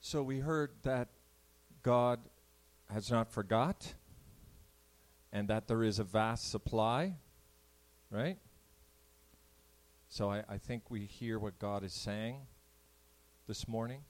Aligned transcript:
So 0.00 0.22
we 0.22 0.40
heard 0.40 0.70
that 0.82 1.08
God 1.82 2.20
has 2.90 3.10
not 3.10 3.30
forgot 3.30 3.94
and 5.32 5.48
that 5.48 5.68
there 5.68 5.82
is 5.82 5.98
a 5.98 6.04
vast 6.04 6.50
supply, 6.50 7.16
right? 8.10 8.38
So 10.08 10.30
I, 10.30 10.42
I 10.48 10.58
think 10.58 10.90
we 10.90 11.00
hear 11.00 11.38
what 11.38 11.58
God 11.58 11.84
is 11.84 11.92
saying 11.92 12.38
this 13.46 13.68
morning. 13.68 14.00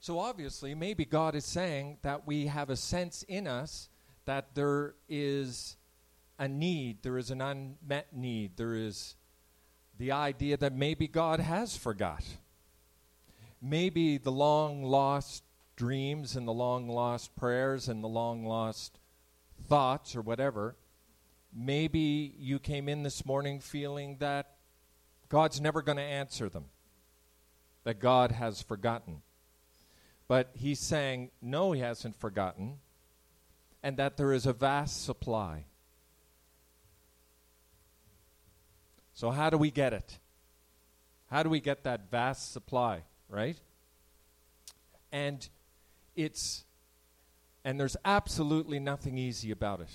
So 0.00 0.18
obviously, 0.18 0.74
maybe 0.74 1.04
God 1.04 1.34
is 1.34 1.44
saying 1.44 1.98
that 2.02 2.26
we 2.26 2.46
have 2.46 2.68
a 2.68 2.76
sense 2.76 3.24
in 3.26 3.46
us 3.46 3.88
that 4.26 4.54
there 4.54 4.94
is 5.08 5.76
a 6.38 6.46
need, 6.46 7.02
there 7.02 7.18
is 7.18 7.30
an 7.30 7.40
unmet 7.40 8.14
need, 8.14 8.56
there 8.56 8.74
is 8.74 9.16
the 9.98 10.12
idea 10.12 10.56
that 10.58 10.74
maybe 10.74 11.08
God 11.08 11.40
has 11.40 11.76
forgot. 11.76 12.22
Maybe 13.62 14.18
the 14.18 14.32
long 14.32 14.82
lost 14.82 15.44
dreams 15.76 16.34
and 16.36 16.46
the 16.46 16.52
long 16.52 16.88
lost 16.88 17.36
prayers 17.36 17.88
and 17.88 18.02
the 18.02 18.08
long 18.08 18.44
lost 18.44 18.98
thoughts 19.68 20.16
or 20.16 20.20
whatever, 20.20 20.74
maybe 21.54 22.34
you 22.38 22.58
came 22.58 22.88
in 22.88 23.04
this 23.04 23.24
morning 23.24 23.60
feeling 23.60 24.16
that 24.18 24.56
God's 25.28 25.60
never 25.60 25.80
going 25.80 25.96
to 25.96 26.02
answer 26.02 26.48
them, 26.48 26.66
that 27.84 28.00
God 28.00 28.32
has 28.32 28.60
forgotten. 28.60 29.22
But 30.28 30.50
he's 30.54 30.80
saying, 30.80 31.30
no, 31.40 31.72
he 31.72 31.80
hasn't 31.80 32.18
forgotten, 32.18 32.78
and 33.82 33.96
that 33.96 34.16
there 34.16 34.32
is 34.32 34.46
a 34.46 34.52
vast 34.52 35.04
supply. 35.04 35.64
So, 39.14 39.30
how 39.30 39.50
do 39.50 39.56
we 39.56 39.70
get 39.70 39.92
it? 39.92 40.18
How 41.30 41.42
do 41.42 41.48
we 41.48 41.60
get 41.60 41.84
that 41.84 42.10
vast 42.10 42.52
supply, 42.52 43.04
right? 43.32 43.56
And 45.10 45.48
it's, 46.14 46.64
and 47.64 47.80
there's 47.80 47.96
absolutely 48.04 48.78
nothing 48.78 49.16
easy 49.16 49.50
about 49.50 49.80
it. 49.80 49.88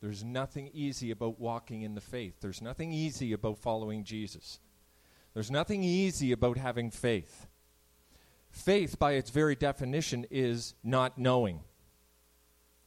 There's 0.00 0.24
nothing 0.24 0.70
easy 0.74 1.10
about 1.10 1.40
walking 1.40 1.82
in 1.82 1.94
the 1.94 2.00
faith. 2.00 2.34
There's 2.40 2.60
nothing 2.60 2.92
easy 2.92 3.32
about 3.32 3.58
following 3.58 4.04
Jesus. 4.04 4.58
There's 5.34 5.50
nothing 5.50 5.82
easy 5.82 6.32
about 6.32 6.58
having 6.58 6.90
faith. 6.90 7.46
Faith, 8.50 8.98
by 8.98 9.12
its 9.12 9.30
very 9.30 9.54
definition, 9.54 10.26
is 10.30 10.74
not 10.82 11.16
knowing, 11.16 11.60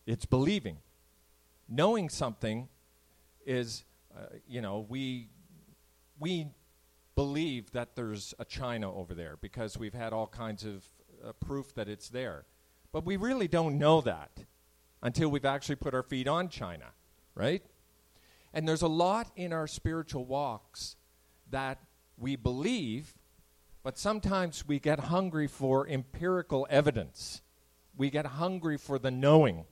it's 0.05 0.25
believing. 0.25 0.77
Knowing 1.69 2.09
something 2.09 2.67
is, 3.45 3.85
uh, 4.13 4.25
you 4.47 4.59
know, 4.59 4.85
we, 4.89 5.29
we 6.19 6.47
believe 7.15 7.71
that 7.71 7.95
there's 7.95 8.33
a 8.39 8.45
China 8.45 8.93
over 8.93 9.13
there 9.13 9.37
because 9.41 9.77
we've 9.77 9.93
had 9.93 10.13
all 10.13 10.27
kinds 10.27 10.65
of 10.65 10.85
uh, 11.25 11.33
proof 11.33 11.73
that 11.75 11.87
it's 11.87 12.09
there. 12.09 12.45
But 12.91 13.05
we 13.05 13.17
really 13.17 13.47
don't 13.47 13.77
know 13.77 14.01
that 14.01 14.31
until 15.01 15.29
we've 15.29 15.45
actually 15.45 15.75
put 15.75 15.93
our 15.93 16.03
feet 16.03 16.27
on 16.27 16.49
China, 16.49 16.85
right? 17.35 17.63
And 18.53 18.67
there's 18.67 18.81
a 18.81 18.87
lot 18.87 19.31
in 19.35 19.53
our 19.53 19.67
spiritual 19.67 20.25
walks 20.25 20.95
that 21.49 21.79
we 22.17 22.35
believe, 22.35 23.13
but 23.83 23.97
sometimes 23.97 24.67
we 24.67 24.79
get 24.79 24.99
hungry 24.99 25.47
for 25.47 25.87
empirical 25.87 26.67
evidence. 26.69 27.41
We 27.95 28.09
get 28.09 28.25
hungry 28.25 28.77
for 28.77 28.99
the 28.99 29.11
knowing. 29.11 29.65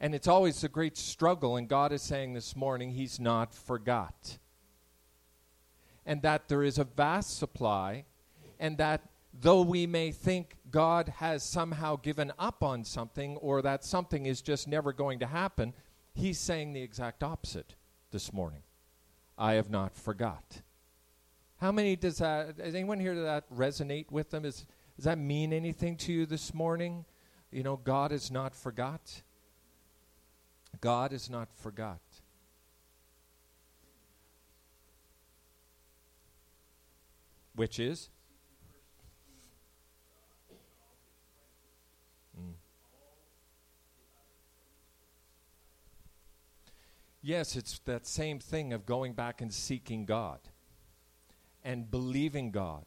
And 0.00 0.14
it's 0.14 0.28
always 0.28 0.62
a 0.62 0.68
great 0.68 0.98
struggle, 0.98 1.56
and 1.56 1.68
God 1.68 1.92
is 1.92 2.02
saying 2.02 2.34
this 2.34 2.54
morning, 2.54 2.90
He's 2.90 3.18
not 3.18 3.54
forgot. 3.54 4.38
And 6.06 6.22
that 6.22 6.48
there 6.48 6.62
is 6.62 6.78
a 6.78 6.84
vast 6.84 7.36
supply, 7.36 8.04
and 8.60 8.78
that 8.78 9.02
though 9.38 9.62
we 9.62 9.86
may 9.86 10.12
think 10.12 10.56
God 10.70 11.12
has 11.16 11.42
somehow 11.42 11.96
given 11.96 12.32
up 12.38 12.62
on 12.62 12.84
something 12.84 13.36
or 13.38 13.60
that 13.62 13.84
something 13.84 14.24
is 14.24 14.40
just 14.40 14.68
never 14.68 14.92
going 14.92 15.18
to 15.18 15.26
happen, 15.26 15.74
He's 16.14 16.38
saying 16.38 16.72
the 16.72 16.80
exact 16.80 17.22
opposite 17.22 17.74
this 18.10 18.32
morning. 18.32 18.62
I 19.36 19.54
have 19.54 19.68
not 19.68 19.94
forgot. 19.94 20.62
How 21.60 21.72
many 21.72 21.96
does 21.96 22.18
that, 22.18 22.56
does 22.56 22.74
anyone 22.74 23.00
here 23.00 23.14
that 23.22 23.50
resonate 23.54 24.10
with 24.10 24.30
them? 24.30 24.44
Is, 24.44 24.64
does 24.96 25.04
that 25.04 25.18
mean 25.18 25.52
anything 25.52 25.96
to 25.98 26.12
you 26.12 26.24
this 26.26 26.54
morning? 26.54 27.04
You 27.50 27.62
know, 27.62 27.76
God 27.76 28.12
is 28.12 28.30
not 28.30 28.54
forgot. 28.54 29.22
God 30.80 31.12
is 31.12 31.28
not 31.28 31.48
forgot. 31.52 32.00
Which 37.56 37.80
is? 37.80 38.10
Mm. 42.38 42.52
Yes, 47.22 47.56
it's 47.56 47.78
that 47.80 48.06
same 48.06 48.38
thing 48.38 48.72
of 48.74 48.84
going 48.84 49.14
back 49.14 49.40
and 49.40 49.52
seeking 49.52 50.04
God 50.04 50.38
and 51.64 51.90
believing 51.90 52.50
God 52.50 52.84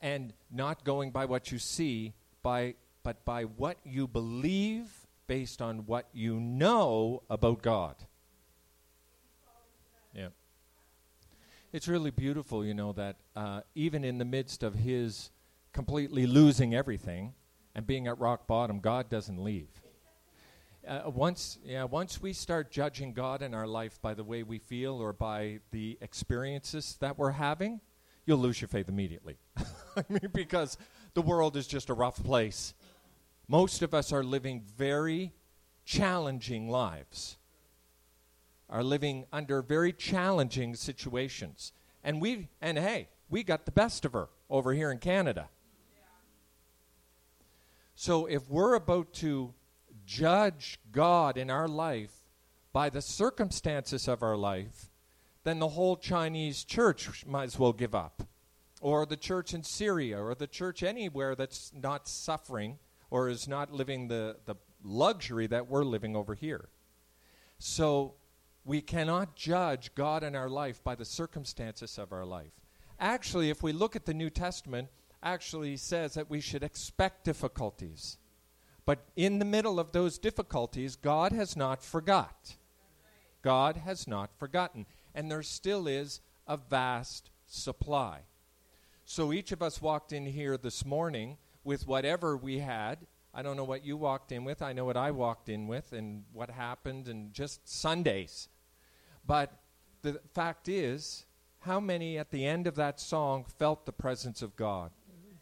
and 0.00 0.32
not 0.50 0.84
going 0.84 1.12
by 1.12 1.24
what 1.24 1.50
you 1.50 1.58
see 1.58 2.14
by 2.42 2.74
but 3.02 3.24
by 3.24 3.44
what 3.44 3.78
you 3.84 4.06
believe 4.06 5.06
based 5.28 5.62
on 5.62 5.86
what 5.86 6.08
you 6.12 6.40
know 6.40 7.22
about 7.30 7.62
God. 7.62 7.94
It's 11.70 11.86
really 11.86 12.10
beautiful, 12.10 12.64
you 12.64 12.72
know, 12.72 12.92
that 12.92 13.16
uh, 13.36 13.60
even 13.74 14.02
in 14.02 14.16
the 14.16 14.24
midst 14.24 14.62
of 14.62 14.74
his 14.74 15.30
completely 15.72 16.26
losing 16.26 16.74
everything 16.74 17.34
and 17.74 17.86
being 17.86 18.06
at 18.06 18.18
rock 18.18 18.46
bottom, 18.46 18.80
God 18.80 19.10
doesn't 19.10 19.42
leave. 19.42 19.68
Uh, 20.86 21.02
once, 21.06 21.58
yeah, 21.62 21.84
once 21.84 22.22
we 22.22 22.32
start 22.32 22.70
judging 22.70 23.12
God 23.12 23.42
in 23.42 23.52
our 23.52 23.66
life 23.66 24.00
by 24.00 24.14
the 24.14 24.24
way 24.24 24.42
we 24.42 24.58
feel 24.58 24.94
or 24.94 25.12
by 25.12 25.60
the 25.70 25.98
experiences 26.00 26.96
that 27.00 27.18
we're 27.18 27.32
having, 27.32 27.82
you'll 28.24 28.38
lose 28.38 28.60
your 28.62 28.68
faith 28.68 28.88
immediately. 28.88 29.36
I 29.96 30.04
mean, 30.08 30.30
because 30.32 30.78
the 31.12 31.22
world 31.22 31.56
is 31.56 31.66
just 31.66 31.90
a 31.90 31.94
rough 31.94 32.22
place. 32.22 32.72
Most 33.46 33.82
of 33.82 33.92
us 33.92 34.12
are 34.12 34.22
living 34.22 34.62
very 34.76 35.32
challenging 35.84 36.70
lives, 36.70 37.37
are 38.68 38.82
living 38.82 39.24
under 39.32 39.62
very 39.62 39.92
challenging 39.92 40.74
situations. 40.74 41.72
And 42.04 42.20
we 42.20 42.48
and 42.60 42.78
hey, 42.78 43.08
we 43.28 43.42
got 43.42 43.64
the 43.64 43.72
best 43.72 44.04
of 44.04 44.12
her 44.12 44.28
over 44.50 44.72
here 44.72 44.90
in 44.90 44.98
Canada. 44.98 45.48
So 47.94 48.26
if 48.26 48.48
we're 48.48 48.74
about 48.74 49.12
to 49.14 49.52
judge 50.06 50.78
God 50.92 51.36
in 51.36 51.50
our 51.50 51.66
life 51.66 52.12
by 52.72 52.90
the 52.90 53.02
circumstances 53.02 54.06
of 54.06 54.22
our 54.22 54.36
life, 54.36 54.88
then 55.42 55.58
the 55.58 55.68
whole 55.68 55.96
Chinese 55.96 56.62
church 56.62 57.26
might 57.26 57.44
as 57.44 57.58
well 57.58 57.72
give 57.72 57.94
up. 57.94 58.22
Or 58.80 59.04
the 59.04 59.16
church 59.16 59.52
in 59.52 59.64
Syria, 59.64 60.22
or 60.22 60.34
the 60.36 60.46
church 60.46 60.84
anywhere 60.84 61.34
that's 61.34 61.72
not 61.74 62.06
suffering 62.06 62.78
or 63.10 63.28
is 63.28 63.48
not 63.48 63.72
living 63.72 64.08
the, 64.08 64.36
the 64.44 64.54
luxury 64.84 65.46
that 65.48 65.66
we're 65.66 65.84
living 65.84 66.14
over 66.14 66.34
here. 66.34 66.68
So 67.58 68.14
we 68.64 68.80
cannot 68.80 69.34
judge 69.34 69.94
God 69.94 70.22
in 70.22 70.34
our 70.34 70.48
life 70.48 70.82
by 70.84 70.94
the 70.94 71.04
circumstances 71.04 71.98
of 71.98 72.12
our 72.12 72.24
life. 72.24 72.52
Actually, 73.00 73.50
if 73.50 73.62
we 73.62 73.72
look 73.72 73.96
at 73.96 74.06
the 74.06 74.14
New 74.14 74.30
Testament, 74.30 74.88
actually 75.22 75.76
says 75.76 76.14
that 76.14 76.30
we 76.30 76.40
should 76.40 76.62
expect 76.62 77.24
difficulties. 77.24 78.18
But 78.84 79.04
in 79.16 79.38
the 79.38 79.44
middle 79.44 79.78
of 79.78 79.92
those 79.92 80.18
difficulties, 80.18 80.96
God 80.96 81.32
has 81.32 81.56
not 81.56 81.82
forgot. 81.82 82.56
God 83.42 83.76
has 83.76 84.06
not 84.08 84.30
forgotten. 84.38 84.86
And 85.14 85.30
there 85.30 85.42
still 85.42 85.86
is 85.86 86.20
a 86.46 86.56
vast 86.56 87.30
supply. 87.46 88.20
So 89.04 89.32
each 89.32 89.52
of 89.52 89.62
us 89.62 89.82
walked 89.82 90.12
in 90.12 90.26
here 90.26 90.56
this 90.56 90.84
morning 90.84 91.38
with 91.64 91.86
whatever 91.86 92.36
we 92.36 92.58
had. 92.58 93.06
I 93.38 93.42
don't 93.42 93.56
know 93.56 93.62
what 93.62 93.84
you 93.84 93.96
walked 93.96 94.32
in 94.32 94.42
with. 94.42 94.62
I 94.62 94.72
know 94.72 94.84
what 94.84 94.96
I 94.96 95.12
walked 95.12 95.48
in 95.48 95.68
with 95.68 95.92
and 95.92 96.24
what 96.32 96.50
happened 96.50 97.06
and 97.06 97.32
just 97.32 97.68
Sundays. 97.68 98.48
But 99.24 99.52
the 100.02 100.20
fact 100.34 100.68
is, 100.68 101.24
how 101.60 101.78
many 101.78 102.18
at 102.18 102.32
the 102.32 102.44
end 102.44 102.66
of 102.66 102.74
that 102.74 102.98
song 102.98 103.44
felt 103.56 103.86
the 103.86 103.92
presence 103.92 104.42
of 104.42 104.56
God? 104.56 104.90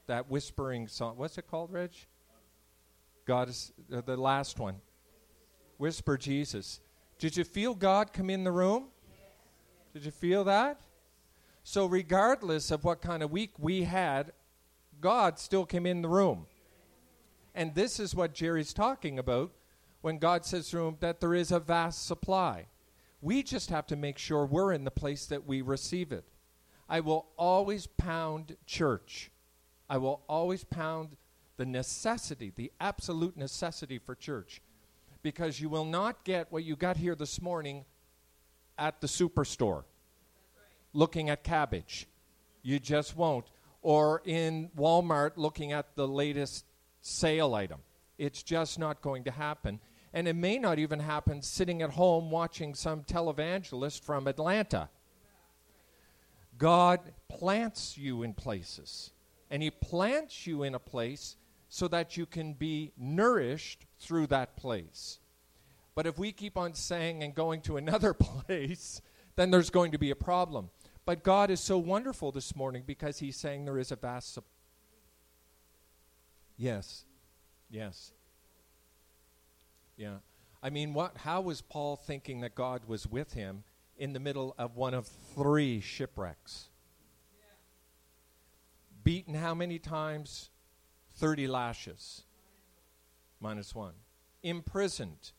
That 0.08 0.28
whispering 0.28 0.88
song. 0.88 1.16
What's 1.16 1.38
it 1.38 1.46
called, 1.46 1.72
Reg? 1.72 1.92
God 3.24 3.48
is 3.48 3.72
uh, 3.90 4.02
the 4.02 4.18
last 4.18 4.58
one. 4.58 4.76
Whisper 5.78 6.18
Jesus. 6.18 6.80
Did 7.18 7.34
you 7.34 7.44
feel 7.44 7.74
God 7.74 8.12
come 8.12 8.28
in 8.28 8.44
the 8.44 8.52
room? 8.52 8.88
Did 9.94 10.04
you 10.04 10.10
feel 10.10 10.44
that? 10.44 10.82
So, 11.64 11.86
regardless 11.86 12.70
of 12.70 12.84
what 12.84 13.00
kind 13.00 13.22
of 13.22 13.30
week 13.30 13.52
we 13.58 13.84
had, 13.84 14.32
God 15.00 15.38
still 15.38 15.64
came 15.64 15.86
in 15.86 16.02
the 16.02 16.10
room. 16.10 16.46
And 17.56 17.74
this 17.74 17.98
is 17.98 18.14
what 18.14 18.34
Jerry's 18.34 18.74
talking 18.74 19.18
about 19.18 19.50
when 20.02 20.18
God 20.18 20.44
says 20.44 20.68
to 20.70 20.86
him 20.86 20.98
that 21.00 21.20
there 21.20 21.34
is 21.34 21.50
a 21.50 21.58
vast 21.58 22.06
supply. 22.06 22.66
We 23.22 23.42
just 23.42 23.70
have 23.70 23.86
to 23.86 23.96
make 23.96 24.18
sure 24.18 24.44
we're 24.44 24.72
in 24.72 24.84
the 24.84 24.90
place 24.90 25.24
that 25.26 25.46
we 25.46 25.62
receive 25.62 26.12
it. 26.12 26.24
I 26.86 27.00
will 27.00 27.26
always 27.38 27.86
pound 27.86 28.56
church. 28.66 29.30
I 29.88 29.96
will 29.96 30.20
always 30.28 30.64
pound 30.64 31.16
the 31.56 31.64
necessity, 31.64 32.52
the 32.54 32.70
absolute 32.78 33.38
necessity 33.38 33.98
for 33.98 34.14
church. 34.14 34.60
Because 35.22 35.58
you 35.58 35.70
will 35.70 35.86
not 35.86 36.24
get 36.24 36.52
what 36.52 36.62
you 36.62 36.76
got 36.76 36.98
here 36.98 37.14
this 37.14 37.40
morning 37.40 37.86
at 38.78 39.00
the 39.00 39.06
superstore 39.06 39.84
looking 40.92 41.30
at 41.30 41.42
cabbage. 41.42 42.06
You 42.62 42.78
just 42.78 43.16
won't. 43.16 43.46
Or 43.80 44.20
in 44.24 44.70
Walmart 44.76 45.32
looking 45.36 45.72
at 45.72 45.96
the 45.96 46.06
latest 46.06 46.66
sale 47.06 47.54
item. 47.54 47.80
It's 48.18 48.42
just 48.42 48.78
not 48.78 49.00
going 49.00 49.24
to 49.24 49.30
happen. 49.30 49.80
And 50.12 50.26
it 50.26 50.34
may 50.34 50.58
not 50.58 50.78
even 50.78 51.00
happen 51.00 51.42
sitting 51.42 51.82
at 51.82 51.90
home 51.90 52.30
watching 52.30 52.74
some 52.74 53.02
televangelist 53.02 54.02
from 54.02 54.26
Atlanta. 54.26 54.88
God 56.58 57.00
plants 57.28 57.98
you 57.98 58.22
in 58.22 58.34
places. 58.34 59.12
And 59.50 59.62
He 59.62 59.70
plants 59.70 60.46
you 60.46 60.62
in 60.62 60.74
a 60.74 60.78
place 60.78 61.36
so 61.68 61.86
that 61.88 62.16
you 62.16 62.26
can 62.26 62.54
be 62.54 62.92
nourished 62.96 63.84
through 63.98 64.28
that 64.28 64.56
place. 64.56 65.18
But 65.94 66.06
if 66.06 66.18
we 66.18 66.32
keep 66.32 66.56
on 66.56 66.74
saying 66.74 67.22
and 67.22 67.34
going 67.34 67.60
to 67.62 67.76
another 67.76 68.14
place, 68.14 69.00
then 69.36 69.50
there's 69.50 69.70
going 69.70 69.92
to 69.92 69.98
be 69.98 70.10
a 70.10 70.16
problem. 70.16 70.70
But 71.04 71.22
God 71.22 71.50
is 71.50 71.60
so 71.60 71.78
wonderful 71.78 72.32
this 72.32 72.56
morning 72.56 72.82
because 72.86 73.18
He's 73.18 73.36
saying 73.36 73.64
there 73.64 73.78
is 73.78 73.92
a 73.92 73.96
vast. 73.96 74.34
Su- 74.34 74.42
yes. 76.56 77.04
Yes. 77.70 78.12
Yeah. 79.96 80.16
I 80.62 80.70
mean, 80.70 80.94
what? 80.94 81.18
How 81.18 81.40
was 81.40 81.60
Paul 81.62 81.96
thinking 81.96 82.40
that 82.40 82.54
God 82.54 82.82
was 82.86 83.06
with 83.06 83.32
him 83.32 83.64
in 83.96 84.12
the 84.12 84.20
middle 84.20 84.54
of 84.58 84.76
one 84.76 84.94
of 84.94 85.08
three 85.34 85.80
shipwrecks? 85.80 86.68
Beaten 89.04 89.34
how 89.34 89.54
many 89.54 89.78
times? 89.78 90.50
30 91.18 91.46
lashes. 91.46 92.22
Minus 93.40 93.74
one. 93.74 93.94
Imprisoned. 94.42 95.32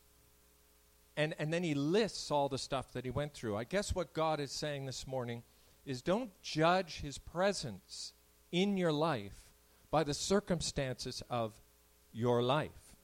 And, 1.16 1.34
and 1.38 1.52
then 1.52 1.62
he 1.62 1.74
lists 1.74 2.30
all 2.30 2.48
the 2.48 2.58
stuff 2.58 2.92
that 2.92 3.04
he 3.04 3.10
went 3.10 3.34
through. 3.34 3.56
I 3.56 3.64
guess 3.64 3.94
what 3.94 4.12
God 4.12 4.40
is 4.40 4.52
saying 4.52 4.86
this 4.86 5.06
morning 5.06 5.42
is 5.84 6.00
don't 6.00 6.30
judge 6.42 7.00
his 7.00 7.18
presence 7.18 8.12
in 8.52 8.76
your 8.76 8.92
life 8.92 9.47
by 9.90 10.04
the 10.04 10.14
circumstances 10.14 11.22
of 11.30 11.60
your 12.12 12.42
life. 12.42 12.94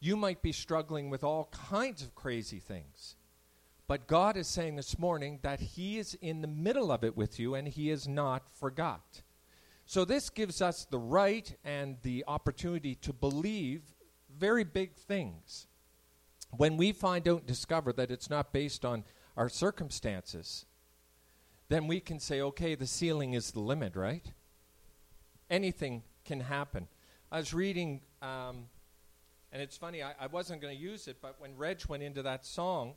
You 0.00 0.16
might 0.16 0.42
be 0.42 0.52
struggling 0.52 1.10
with 1.10 1.24
all 1.24 1.48
kinds 1.52 2.02
of 2.02 2.14
crazy 2.14 2.58
things. 2.58 3.16
But 3.88 4.06
God 4.06 4.36
is 4.36 4.48
saying 4.48 4.76
this 4.76 4.98
morning 4.98 5.38
that 5.42 5.60
He 5.60 5.98
is 5.98 6.14
in 6.20 6.42
the 6.42 6.48
middle 6.48 6.90
of 6.90 7.04
it 7.04 7.16
with 7.16 7.38
you 7.38 7.54
and 7.54 7.68
He 7.68 7.90
is 7.90 8.08
not 8.08 8.42
forgot. 8.52 9.22
So, 9.86 10.04
this 10.04 10.30
gives 10.30 10.60
us 10.60 10.84
the 10.84 10.98
right 10.98 11.54
and 11.64 11.96
the 12.02 12.24
opportunity 12.26 12.96
to 12.96 13.12
believe 13.12 13.82
very 14.36 14.64
big 14.64 14.94
things. 14.94 15.68
When 16.50 16.76
we 16.76 16.92
find 16.92 17.28
out 17.28 17.38
and 17.38 17.46
discover 17.46 17.92
that 17.92 18.10
it's 18.10 18.28
not 18.28 18.52
based 18.52 18.84
on 18.84 19.04
our 19.36 19.48
circumstances, 19.48 20.66
then 21.68 21.86
we 21.86 22.00
can 22.00 22.18
say, 22.18 22.40
okay, 22.40 22.74
the 22.74 22.86
ceiling 22.86 23.34
is 23.34 23.52
the 23.52 23.60
limit, 23.60 23.94
right? 23.94 24.32
Anything 25.50 26.02
can 26.24 26.40
happen. 26.40 26.88
I 27.30 27.38
was 27.38 27.54
reading, 27.54 28.00
um, 28.22 28.66
and 29.52 29.62
it's 29.62 29.76
funny, 29.76 30.02
I, 30.02 30.12
I 30.20 30.26
wasn't 30.26 30.60
going 30.60 30.76
to 30.76 30.80
use 30.80 31.08
it, 31.08 31.18
but 31.20 31.36
when 31.38 31.56
Reg 31.56 31.82
went 31.88 32.02
into 32.02 32.22
that 32.22 32.44
song 32.44 32.94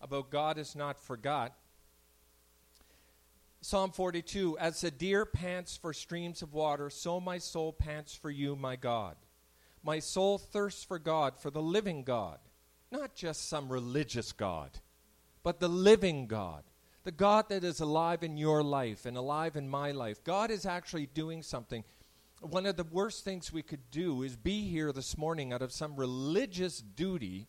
about 0.00 0.30
God 0.30 0.58
is 0.58 0.74
not 0.74 0.98
forgot, 0.98 1.54
Psalm 3.60 3.90
42 3.90 4.58
As 4.58 4.80
the 4.80 4.90
deer 4.90 5.24
pants 5.24 5.76
for 5.76 5.92
streams 5.92 6.42
of 6.42 6.54
water, 6.54 6.88
so 6.90 7.18
my 7.18 7.38
soul 7.38 7.72
pants 7.72 8.14
for 8.14 8.30
you, 8.30 8.54
my 8.54 8.76
God. 8.76 9.16
My 9.82 9.98
soul 9.98 10.38
thirsts 10.38 10.84
for 10.84 10.98
God, 10.98 11.38
for 11.38 11.50
the 11.50 11.62
living 11.62 12.02
God, 12.02 12.38
not 12.90 13.14
just 13.14 13.48
some 13.48 13.68
religious 13.68 14.32
God, 14.32 14.70
but 15.42 15.60
the 15.60 15.68
living 15.68 16.26
God, 16.26 16.64
the 17.06 17.12
God 17.12 17.48
that 17.50 17.62
is 17.62 17.78
alive 17.78 18.24
in 18.24 18.36
your 18.36 18.64
life 18.64 19.06
and 19.06 19.16
alive 19.16 19.54
in 19.54 19.68
my 19.68 19.92
life. 19.92 20.24
God 20.24 20.50
is 20.50 20.66
actually 20.66 21.06
doing 21.06 21.40
something. 21.40 21.84
One 22.40 22.66
of 22.66 22.76
the 22.76 22.82
worst 22.82 23.22
things 23.24 23.52
we 23.52 23.62
could 23.62 23.92
do 23.92 24.24
is 24.24 24.34
be 24.34 24.62
here 24.68 24.90
this 24.90 25.16
morning 25.16 25.52
out 25.52 25.62
of 25.62 25.70
some 25.70 25.94
religious 25.94 26.80
duty 26.80 27.46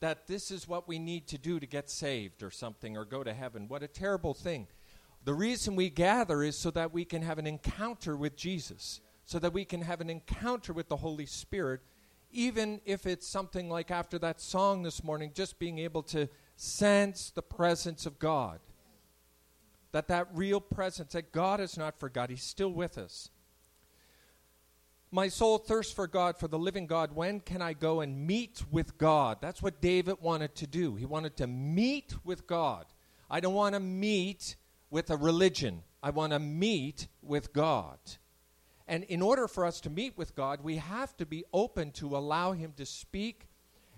that 0.00 0.26
this 0.26 0.50
is 0.50 0.66
what 0.66 0.88
we 0.88 0.98
need 0.98 1.28
to 1.28 1.36
do 1.36 1.60
to 1.60 1.66
get 1.66 1.90
saved 1.90 2.42
or 2.42 2.50
something 2.50 2.96
or 2.96 3.04
go 3.04 3.22
to 3.22 3.34
heaven. 3.34 3.68
What 3.68 3.82
a 3.82 3.86
terrible 3.86 4.32
thing. 4.32 4.66
The 5.24 5.34
reason 5.34 5.76
we 5.76 5.90
gather 5.90 6.42
is 6.42 6.56
so 6.56 6.70
that 6.70 6.94
we 6.94 7.04
can 7.04 7.20
have 7.20 7.38
an 7.38 7.46
encounter 7.46 8.16
with 8.16 8.34
Jesus, 8.34 9.02
so 9.26 9.38
that 9.40 9.52
we 9.52 9.66
can 9.66 9.82
have 9.82 10.00
an 10.00 10.08
encounter 10.08 10.72
with 10.72 10.88
the 10.88 10.96
Holy 10.96 11.26
Spirit, 11.26 11.82
even 12.30 12.80
if 12.86 13.04
it's 13.04 13.28
something 13.28 13.68
like 13.68 13.90
after 13.90 14.18
that 14.20 14.40
song 14.40 14.82
this 14.82 15.04
morning, 15.04 15.32
just 15.34 15.58
being 15.58 15.80
able 15.80 16.02
to 16.04 16.30
sense 16.56 17.30
the 17.30 17.42
presence 17.42 18.06
of 18.06 18.18
God. 18.18 18.58
That 19.96 20.08
that 20.08 20.28
real 20.34 20.60
presence, 20.60 21.14
that 21.14 21.32
God 21.32 21.58
has 21.58 21.78
not 21.78 21.98
forgot, 21.98 22.28
He's 22.28 22.42
still 22.42 22.68
with 22.68 22.98
us. 22.98 23.30
My 25.10 25.28
soul 25.28 25.56
thirsts 25.56 25.94
for 25.94 26.06
God, 26.06 26.36
for 26.36 26.48
the 26.48 26.58
living 26.58 26.86
God. 26.86 27.14
When 27.14 27.40
can 27.40 27.62
I 27.62 27.72
go 27.72 28.02
and 28.02 28.26
meet 28.26 28.62
with 28.70 28.98
God? 28.98 29.38
That's 29.40 29.62
what 29.62 29.80
David 29.80 30.16
wanted 30.20 30.54
to 30.56 30.66
do. 30.66 30.96
He 30.96 31.06
wanted 31.06 31.38
to 31.38 31.46
meet 31.46 32.12
with 32.24 32.46
God. 32.46 32.84
I 33.30 33.40
don't 33.40 33.54
want 33.54 33.74
to 33.74 33.80
meet 33.80 34.56
with 34.90 35.08
a 35.08 35.16
religion. 35.16 35.82
I 36.02 36.10
want 36.10 36.34
to 36.34 36.40
meet 36.40 37.08
with 37.22 37.54
God. 37.54 37.98
And 38.86 39.02
in 39.04 39.22
order 39.22 39.48
for 39.48 39.64
us 39.64 39.80
to 39.80 39.88
meet 39.88 40.18
with 40.18 40.36
God, 40.36 40.62
we 40.62 40.76
have 40.76 41.16
to 41.16 41.24
be 41.24 41.44
open 41.54 41.90
to 41.92 42.18
allow 42.18 42.52
Him 42.52 42.74
to 42.76 42.84
speak 42.84 43.48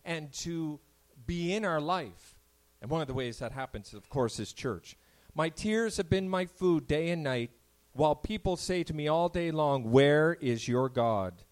and 0.05 0.33
to 0.45 0.79
be 1.27 1.53
in 1.53 1.65
our 1.65 1.81
life. 1.81 2.39
And 2.81 2.89
one 2.89 3.01
of 3.01 3.09
the 3.09 3.15
ways 3.15 3.41
that 3.41 3.51
happens, 3.51 3.95
of 3.95 4.09
course, 4.09 4.39
is 4.39 4.53
church. 4.53 4.97
My 5.39 5.51
tears 5.51 5.99
have 5.99 6.11
been 6.11 6.29
my 6.29 6.47
food 6.47 6.89
day 6.89 7.11
and 7.11 7.23
night, 7.23 7.53
while 7.93 8.17
people 8.17 8.57
say 8.57 8.83
to 8.83 8.93
me 8.93 9.07
all 9.07 9.29
day 9.29 9.53
long, 9.53 9.89
Where 9.89 10.37
is 10.41 10.67
your 10.67 10.89
God? 10.89 11.45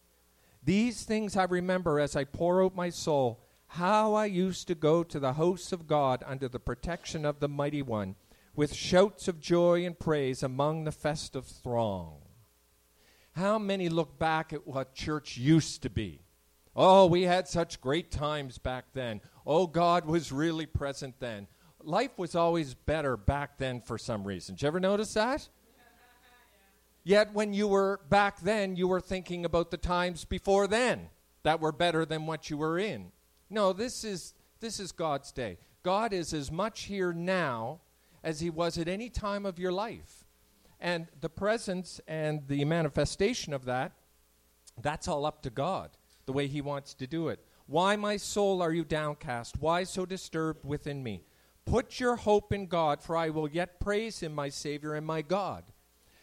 These 0.61 1.05
things 1.05 1.37
I 1.37 1.45
remember 1.45 2.01
as 2.01 2.17
I 2.17 2.25
pour 2.25 2.65
out 2.65 2.75
my 2.75 2.91
soul, 2.91 3.45
how 3.69 4.15
I 4.15 4.27
used 4.27 4.67
to 4.67 4.75
go 4.75 5.05
to 5.05 5.21
the 5.21 5.35
house 5.35 5.71
of 5.71 5.87
God 5.87 6.25
under 6.27 6.49
the 6.49 6.59
protection 6.59 7.25
of 7.25 7.39
the 7.39 7.49
Mighty 7.49 7.81
One 7.81 8.17
with 8.57 8.75
shouts 8.75 9.29
of 9.29 9.39
joy 9.39 9.87
and 9.87 9.97
praise 9.97 10.43
among 10.43 10.83
the 10.83 10.91
festive 10.91 11.47
throng. 11.47 12.23
How 13.37 13.57
many 13.57 13.89
look 13.89 14.19
back 14.19 14.53
at 14.53 14.67
what 14.67 14.97
church 14.97 15.37
used 15.37 15.83
to 15.83 15.91
be? 15.91 16.23
Oh, 16.75 17.07
we 17.07 17.23
had 17.23 17.47
such 17.47 17.81
great 17.81 18.11
times 18.11 18.59
back 18.59 18.87
then. 18.95 19.21
Oh, 19.47 19.69
God 19.69 20.07
was 20.07 20.33
really 20.33 20.67
present 20.67 21.21
then. 21.21 21.47
Life 21.87 22.19
was 22.19 22.35
always 22.35 22.75
better 22.75 23.17
back 23.17 23.59
then 23.59 23.81
for 23.81 23.97
some 23.97 24.25
reason. 24.25 24.57
Did 24.57 24.63
you 24.63 24.69
ever 24.69 24.81
notice 24.81 25.15
that? 25.15 25.49
Yet 27.05 27.33
when 27.33 27.55
you 27.55 27.69
were 27.69 28.01
back 28.09 28.41
then, 28.41 28.75
you 28.75 28.89
were 28.89 29.01
thinking 29.01 29.45
about 29.45 29.71
the 29.71 29.77
times 29.77 30.25
before 30.25 30.67
then 30.67 31.11
that 31.45 31.61
were 31.61 31.71
better 31.71 32.05
than 32.05 32.27
what 32.27 32.51
you 32.51 32.57
were 32.57 32.77
in. 32.77 33.13
No, 33.49 33.73
this 33.73 34.03
is 34.03 34.35
this 34.59 34.81
is 34.81 34.91
God's 34.91 35.31
day. 35.31 35.59
God 35.85 36.13
is 36.13 36.35
as 36.35 36.51
much 36.51 36.83
here 36.83 37.13
now 37.13 37.83
as 38.25 38.41
he 38.41 38.51
was 38.51 38.79
at 38.79 38.89
any 38.89 39.09
time 39.09 39.47
of 39.47 39.61
your 39.61 39.71
life. 39.71 40.25
And 40.81 41.07
the 41.21 41.29
presence 41.29 42.01
and 42.09 42.49
the 42.49 42.65
manifestation 42.65 43.53
of 43.53 43.65
that, 43.67 43.93
that's 44.83 45.07
all 45.07 45.25
up 45.25 45.43
to 45.43 45.51
God, 45.51 45.91
the 46.27 46.33
way 46.33 46.49
he 46.49 46.61
wants 46.61 46.95
to 46.95 47.07
do 47.07 47.29
it. 47.29 47.39
Why, 47.67 47.95
my 47.95 48.17
soul, 48.17 48.61
are 48.61 48.73
you 48.73 48.85
downcast? 48.85 49.61
Why 49.61 49.85
so 49.85 50.05
disturbed 50.05 50.65
within 50.65 51.05
me? 51.05 51.23
Put 51.67 51.99
your 51.99 52.15
hope 52.17 52.53
in 52.53 52.67
God, 52.67 53.03
for 53.03 53.17
I 53.17 53.29
will 53.31 53.49
yet 53.49 53.81
praise 53.81 54.21
him, 54.21 54.35
my 54.35 54.49
Savior 54.49 54.95
and 54.95 55.05
my 55.05 55.21
God. 55.21 55.65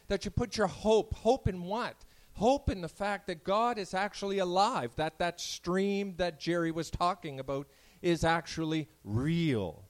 That 0.08 0.26
you 0.26 0.32
put 0.32 0.58
your 0.58 0.68
hope, 0.68 1.14
hope 1.14 1.48
in 1.48 1.64
what? 1.64 2.06
Hope 2.36 2.70
in 2.70 2.82
the 2.82 2.90
fact 2.90 3.28
that 3.28 3.44
God 3.44 3.78
is 3.78 3.94
actually 3.94 4.40
alive, 4.40 4.96
that 4.96 5.20
that 5.20 5.40
stream 5.40 6.16
that 6.18 6.40
Jerry 6.40 6.72
was 6.72 6.90
talking 6.90 7.40
about 7.40 7.68
is 8.02 8.24
actually 8.24 8.88
real, 9.04 9.84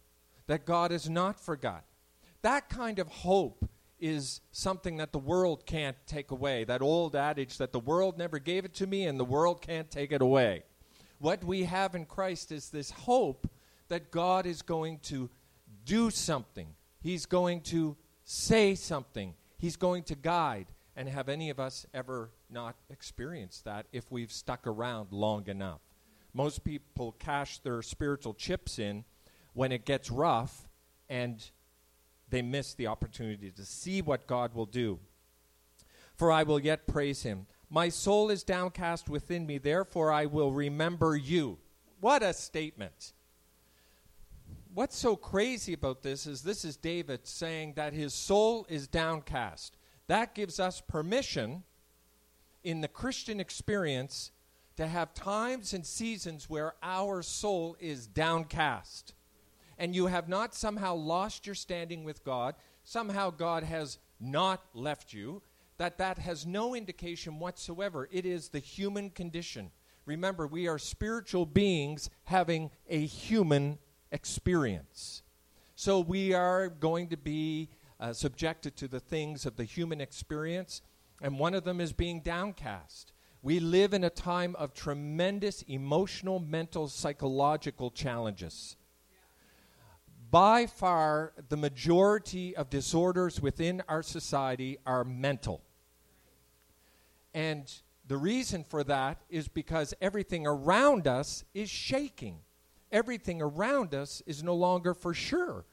that 0.48 0.66
God 0.66 0.92
is 0.92 1.10
not 1.10 1.40
forgotten. 1.40 1.84
That 2.42 2.68
kind 2.68 3.00
of 3.00 3.08
hope 3.08 3.70
is 4.00 4.42
something 4.52 4.98
that 4.98 5.14
the 5.14 5.20
world 5.20 5.66
can't 5.66 5.96
take 6.06 6.32
away. 6.32 6.66
That 6.66 6.82
old 6.82 7.16
adage 7.16 7.58
that 7.58 7.72
the 7.72 7.80
world 7.80 8.18
never 8.18 8.40
gave 8.40 8.66
it 8.66 8.74
to 8.76 8.88
me 8.88 9.06
and 9.06 9.18
the 9.18 9.24
world 9.24 9.62
can't 9.62 9.90
take 9.90 10.12
it 10.12 10.22
away. 10.22 10.64
What 11.20 11.44
we 11.44 11.64
have 11.64 11.96
in 11.96 12.06
Christ 12.06 12.52
is 12.52 12.70
this 12.70 12.92
hope 12.92 13.50
that 13.88 14.12
God 14.12 14.46
is 14.46 14.62
going 14.62 15.00
to 15.04 15.30
do 15.86 16.10
something, 16.10 16.68
He's 17.00 17.26
going 17.26 17.62
to 17.62 17.98
say 18.24 18.76
something, 18.76 19.34
He's 19.58 19.76
going 19.76 20.04
to 20.04 20.16
guide. 20.16 20.68
And 20.96 21.10
have 21.10 21.28
any 21.28 21.50
of 21.50 21.60
us 21.60 21.88
ever 21.92 22.30
not 22.52 22.76
experienced 22.92 23.66
that 23.66 23.88
if 23.92 24.12
we've 24.12 24.32
stuck 24.32 24.68
around 24.68 25.12
long 25.12 25.48
enough? 25.48 25.82
Most 26.36 26.64
people 26.64 27.14
cash 27.14 27.58
their 27.60 27.82
spiritual 27.82 28.36
chips 28.36 28.78
in 28.78 29.04
when 29.54 29.72
it 29.72 29.86
gets 29.86 30.12
rough 30.12 30.68
and 31.10 31.50
they 32.30 32.42
miss 32.42 32.74
the 32.74 32.88
opportunity 32.88 33.52
to 33.52 33.66
see 33.66 34.02
what 34.02 34.28
God 34.28 34.54
will 34.54 34.66
do. 34.66 35.00
For 36.16 36.32
I 36.32 36.44
will 36.44 36.60
yet 36.60 36.88
praise 36.88 37.24
him. 37.24 37.48
My 37.70 37.90
soul 37.90 38.30
is 38.30 38.44
downcast 38.44 39.10
within 39.10 39.46
me, 39.46 39.58
therefore 39.58 40.12
I 40.12 40.28
will 40.28 40.52
remember 40.52 41.16
you. 41.16 41.58
What 42.00 42.22
a 42.22 42.34
statement. 42.34 43.14
What's 44.76 44.98
so 44.98 45.16
crazy 45.16 45.74
about 45.74 46.02
this 46.02 46.26
is 46.26 46.42
this 46.42 46.66
is 46.66 46.78
David 46.78 47.28
saying 47.28 47.74
that 47.76 47.94
his 47.94 48.12
soul 48.12 48.66
is 48.68 48.88
downcast. 48.88 49.78
That 50.08 50.34
gives 50.34 50.60
us 50.60 50.82
permission 50.82 51.62
in 52.64 52.82
the 52.82 52.88
Christian 52.88 53.40
experience 53.40 54.32
to 54.78 54.88
have 54.88 55.14
times 55.14 55.74
and 55.74 55.86
seasons 55.86 56.50
where 56.50 56.74
our 56.82 57.22
soul 57.22 57.78
is 57.80 58.08
downcast. 58.08 59.14
And 59.78 59.96
you 59.96 60.08
have 60.08 60.28
not 60.28 60.56
somehow 60.56 60.96
lost 60.96 61.46
your 61.46 61.54
standing 61.54 62.04
with 62.04 62.24
God, 62.24 62.56
somehow 62.84 63.30
God 63.30 63.62
has 63.64 64.00
not 64.20 64.66
left 64.74 65.14
you, 65.14 65.44
that 65.78 66.00
that 66.00 66.18
has 66.18 66.48
no 66.48 66.74
indication 66.74 67.38
whatsoever. 67.38 68.10
It 68.12 68.26
is 68.26 68.50
the 68.50 68.58
human 68.58 69.12
condition. 69.12 69.70
Remember, 70.08 70.48
we 70.48 70.68
are 70.68 70.80
spiritual 70.80 71.46
beings 71.46 72.10
having 72.24 72.72
a 72.90 73.06
human 73.06 73.78
experience. 74.14 75.24
So 75.76 76.00
we 76.00 76.34
are 76.34 76.70
going 76.70 77.10
to 77.10 77.18
be 77.18 77.70
uh, 78.00 78.14
subjected 78.14 78.78
to 78.78 78.88
the 78.88 79.00
things 79.00 79.46
of 79.46 79.58
the 79.58 79.66
human 79.66 80.00
experience, 80.00 80.82
and 81.22 81.38
one 81.38 81.54
of 81.54 81.66
them 81.66 81.82
is 81.82 81.92
being 81.92 82.22
downcast. 82.22 83.12
We 83.42 83.60
live 83.60 83.94
in 83.94 84.06
a 84.06 84.10
time 84.10 84.56
of 84.56 84.74
tremendous 84.74 85.64
emotional, 85.64 86.40
mental, 86.40 86.88
psychological 86.88 87.92
challenges. 87.92 88.78
By 90.32 90.66
far, 90.66 91.34
the 91.50 91.58
majority 91.58 92.56
of 92.56 92.70
disorders 92.70 93.42
within 93.42 93.84
our 93.90 94.02
society 94.02 94.78
are 94.86 95.04
mental. 95.04 95.62
And 97.34 97.72
the 98.08 98.18
reason 98.18 98.64
for 98.64 98.84
that 98.86 99.22
is 99.30 99.48
because 99.48 99.94
everything 100.02 100.48
around 100.48 101.08
us 101.08 101.44
is 101.54 101.70
shaking. 101.70 102.40
Everything 102.94 103.42
around 103.42 103.96
us 103.96 104.22
is 104.28 104.44
no 104.44 104.54
longer 104.54 104.94
for 104.94 105.16
sure. 105.16 105.66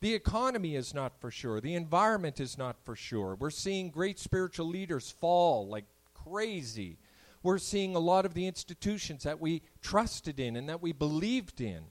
The 0.00 0.14
economy 0.14 0.74
is 0.74 0.94
not 0.94 1.20
for 1.20 1.30
sure. 1.30 1.60
The 1.60 1.74
environment 1.74 2.40
is 2.40 2.56
not 2.56 2.76
for 2.82 2.96
sure. 2.96 3.36
We're 3.38 3.50
seeing 3.50 3.90
great 3.90 4.18
spiritual 4.18 4.66
leaders 4.66 5.10
fall 5.10 5.68
like 5.68 5.84
crazy. 6.14 6.98
We're 7.42 7.58
seeing 7.58 7.94
a 7.94 8.00
lot 8.00 8.24
of 8.24 8.32
the 8.32 8.46
institutions 8.46 9.22
that 9.24 9.38
we 9.38 9.62
trusted 9.82 10.40
in 10.40 10.56
and 10.56 10.68
that 10.70 10.82
we 10.82 10.92
believed 10.92 11.60
in 11.60 11.84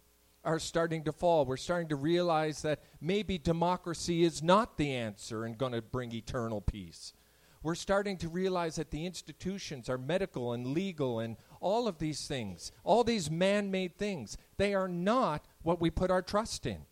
are 0.44 0.60
starting 0.60 1.04
to 1.04 1.12
fall. 1.12 1.46
We're 1.46 1.58
starting 1.58 1.90
to 1.90 1.96
realize 1.96 2.64
that 2.64 2.82
maybe 3.00 3.38
democracy 3.38 4.24
is 4.24 4.42
not 4.42 4.78
the 4.78 4.94
answer 4.94 5.46
and 5.46 5.58
going 5.58 5.74
to 5.74 5.82
bring 5.82 6.12
eternal 6.12 6.62
peace 6.62 7.14
we're 7.66 7.74
starting 7.74 8.16
to 8.16 8.30
realize 8.30 8.76
that 8.76 8.92
the 8.92 9.08
institutions 9.08 9.90
are 9.90 9.98
medical 9.98 10.54
and 10.54 10.68
legal 10.68 11.20
and 11.20 11.36
all 11.60 11.88
of 11.88 11.98
these 11.98 12.28
things, 12.28 12.72
all 12.84 13.04
these 13.04 13.32
man 13.32 13.72
made 13.72 13.98
things, 13.98 14.38
they 14.58 14.76
are 14.76 14.88
not 14.88 15.44
what 15.64 15.82
we 15.82 15.90
put 15.90 16.12
our 16.12 16.22
trust 16.22 16.68
in. 16.68 16.86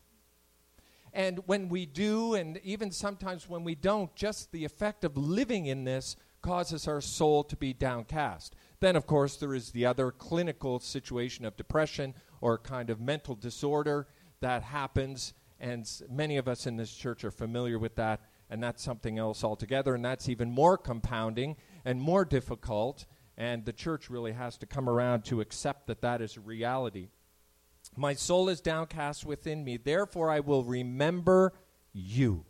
And 1.14 1.42
when 1.46 1.70
we 1.70 1.86
do, 1.86 2.34
and 2.34 2.60
even 2.64 2.90
sometimes 2.90 3.48
when 3.48 3.64
we 3.64 3.76
don't, 3.76 4.16
just 4.16 4.52
the 4.52 4.66
effect 4.66 5.04
of 5.04 5.16
living 5.16 5.68
in 5.68 5.84
this 5.84 6.16
causes 6.42 6.88
our 6.88 7.02
soul 7.02 7.44
to 7.44 7.56
be 7.56 7.72
downcast. 7.72 8.56
Then, 8.80 8.96
of 8.96 9.06
course, 9.06 9.36
there 9.38 9.54
is 9.54 9.72
the 9.72 9.86
other 9.86 10.10
clinical 10.10 10.80
situation 10.80 11.46
of 11.46 11.56
depression 11.56 12.16
or 12.42 12.58
kind 12.58 12.90
of 12.90 13.00
mental 13.00 13.36
disorder 13.36 14.08
that 14.40 14.64
happens, 14.64 15.36
and 15.60 15.88
many 16.10 16.38
of 16.38 16.48
us 16.48 16.66
in 16.66 16.78
this 16.78 16.94
church 16.96 17.24
are 17.24 17.32
familiar 17.32 17.78
with 17.78 17.96
that 17.96 18.22
and 18.54 18.62
that's 18.62 18.84
something 18.84 19.18
else 19.18 19.44
altogether, 19.44 19.96
and 19.96 20.06
that's 20.06 20.30
even 20.30 20.52
more 20.52 20.78
compounding 20.78 21.56
and 21.86 22.00
more 22.00 22.24
difficult, 22.24 23.08
and 23.36 23.66
the 23.66 23.74
church 23.74 24.12
really 24.12 24.34
has 24.34 24.60
to 24.60 24.68
come 24.68 24.88
around 24.88 25.26
to 25.26 25.42
accept 25.42 25.88
that 25.88 26.02
that 26.02 26.22
is 26.22 26.38
a 26.38 26.40
reality. 26.40 27.10
My 27.98 28.14
soul 28.14 28.50
is 28.50 28.62
downcast 28.62 29.26
within 29.26 29.64
me, 29.64 29.78
therefore 29.78 30.30
I 30.30 30.40
will 30.40 30.64
remember 30.64 31.54
you. 31.94 32.46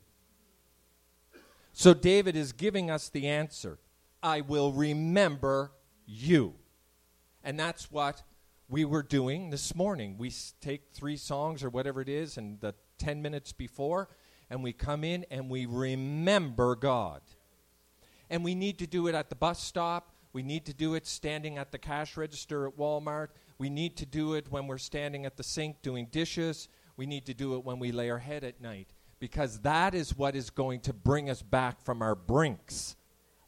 So 1.72 1.94
David 1.94 2.36
is 2.36 2.52
giving 2.52 2.92
us 2.92 3.08
the 3.08 3.30
answer 3.30 3.80
I 4.22 4.42
will 4.42 4.74
remember 4.74 5.72
you. 6.06 6.56
And 7.46 7.58
that's 7.58 7.90
what 7.90 8.24
we 8.68 8.84
were 8.84 9.04
doing 9.04 9.52
this 9.52 9.74
morning. 9.74 10.18
We 10.18 10.34
take 10.60 10.90
three 10.92 11.16
songs 11.16 11.64
or 11.64 11.70
whatever 11.70 12.02
it 12.02 12.10
is, 12.10 12.38
and 12.38 12.60
the 12.60 12.76
10 12.98 13.22
minutes 13.22 13.54
before, 13.54 14.10
and 14.54 14.64
we 14.64 14.72
come 14.72 15.04
in 15.04 15.26
and 15.32 15.50
we 15.50 15.66
remember 15.66 16.76
God. 16.76 17.22
And 18.30 18.44
we 18.44 18.54
need 18.54 18.78
to 18.78 18.86
do 18.86 19.08
it 19.08 19.16
at 19.16 19.30
the 19.30 19.36
bus 19.36 19.60
stop. 19.60 20.14
We 20.32 20.44
need 20.44 20.68
to 20.68 20.76
do 20.76 20.94
it 20.94 21.08
standing 21.08 21.58
at 21.58 21.72
the 21.72 21.80
cash 21.80 22.16
register 22.18 22.68
at 22.68 22.78
Walmart. 22.78 23.30
We 23.58 23.72
need 23.72 23.98
to 23.98 24.06
do 24.06 24.36
it 24.36 24.52
when 24.52 24.68
we're 24.68 24.78
standing 24.78 25.26
at 25.26 25.38
the 25.38 25.44
sink 25.44 25.82
doing 25.82 26.06
dishes. 26.12 26.68
We 26.98 27.08
need 27.08 27.26
to 27.26 27.34
do 27.34 27.56
it 27.56 27.66
when 27.66 27.80
we 27.80 27.92
lay 27.92 28.12
our 28.12 28.20
head 28.20 28.44
at 28.44 28.62
night 28.62 28.94
because 29.20 29.62
that 29.62 29.96
is 29.96 30.16
what 30.16 30.36
is 30.36 30.52
going 30.52 30.82
to 30.82 30.94
bring 30.94 31.32
us 31.32 31.42
back 31.42 31.82
from 31.82 32.04
our 32.04 32.14
brinks 32.14 32.96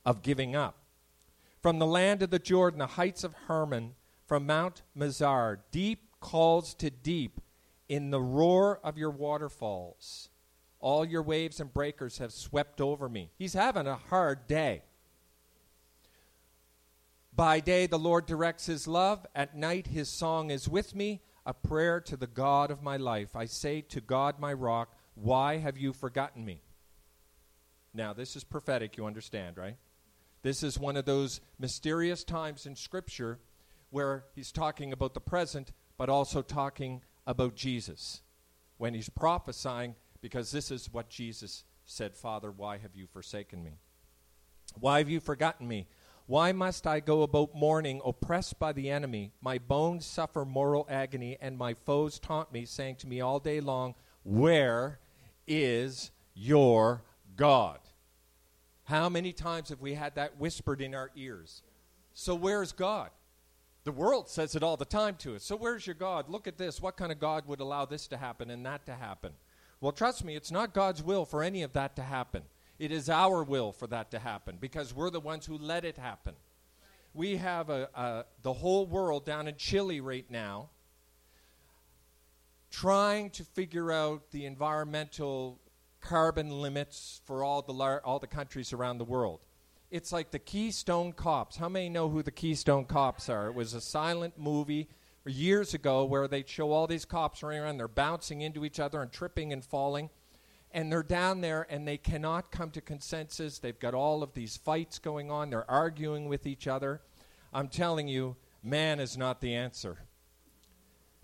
of 0.07 0.23
giving 0.23 0.55
up. 0.55 0.85
From 1.61 1.77
the 1.77 1.85
land 1.85 2.23
of 2.23 2.31
the 2.31 2.39
Jordan, 2.39 2.79
the 2.79 2.87
heights 2.87 3.23
of 3.23 3.35
Hermon, 3.47 3.93
from 4.25 4.47
Mount 4.47 4.81
Mizar, 4.97 5.59
deep 5.69 6.09
calls 6.19 6.73
to 6.73 6.89
deep 6.89 7.41
in 7.87 8.09
the 8.09 8.21
roar 8.21 8.79
of 8.83 8.97
your 8.97 9.11
waterfalls. 9.11 10.29
All 10.85 11.03
your 11.03 11.23
waves 11.23 11.59
and 11.59 11.73
breakers 11.73 12.19
have 12.19 12.31
swept 12.31 12.79
over 12.79 13.09
me. 13.09 13.31
He's 13.39 13.55
having 13.55 13.87
a 13.87 13.95
hard 13.95 14.45
day. 14.45 14.83
By 17.35 17.59
day, 17.59 17.87
the 17.87 17.97
Lord 17.97 18.27
directs 18.27 18.67
his 18.67 18.87
love. 18.87 19.25
At 19.33 19.57
night, 19.57 19.87
his 19.87 20.09
song 20.09 20.51
is 20.51 20.69
with 20.69 20.93
me, 20.93 21.23
a 21.43 21.55
prayer 21.55 21.99
to 22.01 22.15
the 22.15 22.27
God 22.27 22.69
of 22.69 22.83
my 22.83 22.97
life. 22.97 23.35
I 23.35 23.45
say 23.45 23.81
to 23.81 23.99
God, 23.99 24.39
my 24.39 24.53
rock, 24.53 24.95
why 25.15 25.57
have 25.57 25.75
you 25.75 25.91
forgotten 25.91 26.45
me? 26.45 26.61
Now, 27.91 28.13
this 28.13 28.35
is 28.35 28.43
prophetic, 28.43 28.95
you 28.95 29.07
understand, 29.07 29.57
right? 29.57 29.77
This 30.43 30.61
is 30.61 30.77
one 30.77 30.97
of 30.97 31.05
those 31.05 31.41
mysterious 31.57 32.23
times 32.23 32.67
in 32.67 32.75
Scripture 32.75 33.39
where 33.89 34.25
he's 34.35 34.51
talking 34.51 34.93
about 34.93 35.15
the 35.15 35.19
present, 35.19 35.71
but 35.97 36.09
also 36.09 36.43
talking 36.43 37.01
about 37.25 37.55
Jesus. 37.55 38.21
When 38.77 38.93
he's 38.93 39.09
prophesying 39.09 39.95
because 40.25 40.49
this 40.49 40.71
is 40.71 40.91
what 40.91 41.07
Jesus 41.07 41.65
said 41.85 42.15
Father, 42.15 42.49
why 42.49 42.79
have 42.79 42.95
you 42.95 43.05
forsaken 43.05 43.63
me? 43.63 43.77
Why 44.73 44.97
have 44.97 45.07
you 45.07 45.19
forgotten 45.19 45.67
me? 45.67 45.85
Why 46.25 46.51
must 46.51 46.87
I 46.87 46.99
go 46.99 47.21
about 47.21 47.53
mourning, 47.53 48.01
oppressed 48.03 48.57
by 48.57 48.73
the 48.73 48.89
enemy? 48.89 49.33
My 49.39 49.59
bones 49.59 50.03
suffer 50.03 50.43
moral 50.43 50.87
agony, 50.89 51.37
and 51.39 51.59
my 51.59 51.75
foes 51.75 52.17
taunt 52.17 52.51
me, 52.51 52.65
saying 52.65 52.95
to 52.95 53.07
me 53.07 53.21
all 53.21 53.39
day 53.39 53.59
long, 53.59 53.93
Where 54.23 54.97
is 55.45 56.09
your 56.33 57.03
God? 57.35 57.77
How 58.85 59.09
many 59.09 59.31
times 59.31 59.69
have 59.69 59.81
we 59.81 59.93
had 59.93 60.15
that 60.15 60.39
whispered 60.39 60.81
in 60.81 60.95
our 60.95 61.11
ears? 61.15 61.61
So, 62.15 62.33
where's 62.33 62.71
God? 62.71 63.11
The 63.83 63.91
world 63.91 64.27
says 64.27 64.55
it 64.55 64.63
all 64.63 64.75
the 64.75 64.85
time 64.85 65.17
to 65.17 65.35
us. 65.35 65.43
So, 65.43 65.55
where's 65.55 65.85
your 65.85 65.93
God? 65.93 66.29
Look 66.29 66.47
at 66.47 66.57
this. 66.57 66.81
What 66.81 66.97
kind 66.97 67.11
of 67.11 67.19
God 67.19 67.45
would 67.45 67.59
allow 67.59 67.85
this 67.85 68.07
to 68.07 68.17
happen 68.17 68.49
and 68.49 68.65
that 68.65 68.87
to 68.87 68.95
happen? 68.95 69.33
Well, 69.85 69.91
trust 69.91 70.25
me, 70.25 70.35
it's 70.35 70.49
not 70.49 70.73
God's 70.73 71.03
will 71.03 71.25
for 71.25 71.43
any 71.43 71.61
of 71.61 71.73
that 71.73 71.95
to 71.97 72.01
happen. 72.01 72.41
It 72.79 72.91
is 72.91 73.07
our 73.07 73.43
will 73.43 73.71
for 73.71 73.85
that 73.85 74.09
to 74.09 74.17
happen 74.17 74.57
because 74.59 74.95
we're 74.95 75.11
the 75.11 75.19
ones 75.19 75.45
who 75.45 75.59
let 75.59 75.85
it 75.85 75.95
happen. 75.95 76.33
We 77.13 77.37
have 77.37 77.69
a, 77.69 77.87
a, 77.93 78.25
the 78.41 78.51
whole 78.51 78.87
world 78.87 79.27
down 79.27 79.47
in 79.47 79.57
Chile 79.57 80.01
right 80.01 80.25
now 80.27 80.71
trying 82.71 83.29
to 83.29 83.43
figure 83.43 83.91
out 83.91 84.31
the 84.31 84.47
environmental 84.47 85.61
carbon 86.01 86.49
limits 86.49 87.21
for 87.25 87.43
all 87.43 87.61
the, 87.61 87.71
lar- 87.71 88.01
all 88.03 88.17
the 88.17 88.25
countries 88.25 88.73
around 88.73 88.97
the 88.97 89.05
world. 89.05 89.41
It's 89.91 90.11
like 90.11 90.31
the 90.31 90.39
Keystone 90.39 91.13
Cops. 91.13 91.57
How 91.57 91.69
many 91.69 91.89
know 91.89 92.09
who 92.09 92.23
the 92.23 92.31
Keystone 92.31 92.85
Cops 92.85 93.29
are? 93.29 93.49
It 93.49 93.53
was 93.53 93.75
a 93.75 93.81
silent 93.81 94.39
movie 94.39 94.89
years 95.25 95.73
ago 95.73 96.05
where 96.05 96.27
they'd 96.27 96.47
show 96.47 96.71
all 96.71 96.87
these 96.87 97.05
cops 97.05 97.43
running 97.43 97.61
around, 97.61 97.77
they're 97.77 97.87
bouncing 97.87 98.41
into 98.41 98.65
each 98.65 98.79
other 98.79 99.01
and 99.01 99.11
tripping 99.11 99.51
and 99.53 99.63
falling. 99.63 100.09
And 100.71 100.91
they're 100.91 101.03
down 101.03 101.41
there 101.41 101.65
and 101.69 101.87
they 101.87 101.97
cannot 101.97 102.51
come 102.51 102.69
to 102.71 102.81
consensus. 102.81 103.59
They've 103.59 103.79
got 103.79 103.93
all 103.93 104.23
of 104.23 104.33
these 104.33 104.57
fights 104.57 104.99
going 104.99 105.31
on, 105.31 105.49
they're 105.49 105.69
arguing 105.69 106.27
with 106.27 106.45
each 106.45 106.67
other. 106.67 107.01
I'm 107.53 107.69
telling 107.69 108.07
you, 108.07 108.35
man 108.61 108.99
is 108.99 109.17
not 109.17 109.39
the 109.39 109.55
answer. 109.55 109.99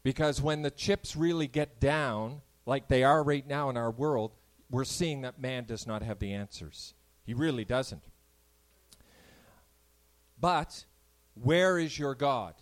Because 0.04 0.42
when 0.42 0.62
the 0.62 0.72
chips 0.72 1.16
really 1.16 1.48
get 1.48 1.80
down, 1.80 2.42
like 2.66 2.88
they 2.88 3.04
are 3.04 3.24
right 3.24 3.46
now 3.46 3.70
in 3.70 3.78
our 3.78 3.92
world, 3.92 4.32
we're 4.70 4.86
seeing 4.86 5.22
that 5.22 5.40
man 5.40 5.66
does 5.66 5.86
not 5.86 6.02
have 6.02 6.20
the 6.20 6.34
answers. 6.34 6.94
He 7.26 7.34
really 7.34 7.66
doesn't. 7.66 8.02
But 10.40 10.86
where 11.36 11.78
is 11.78 12.00
your 12.00 12.16
God? 12.16 12.56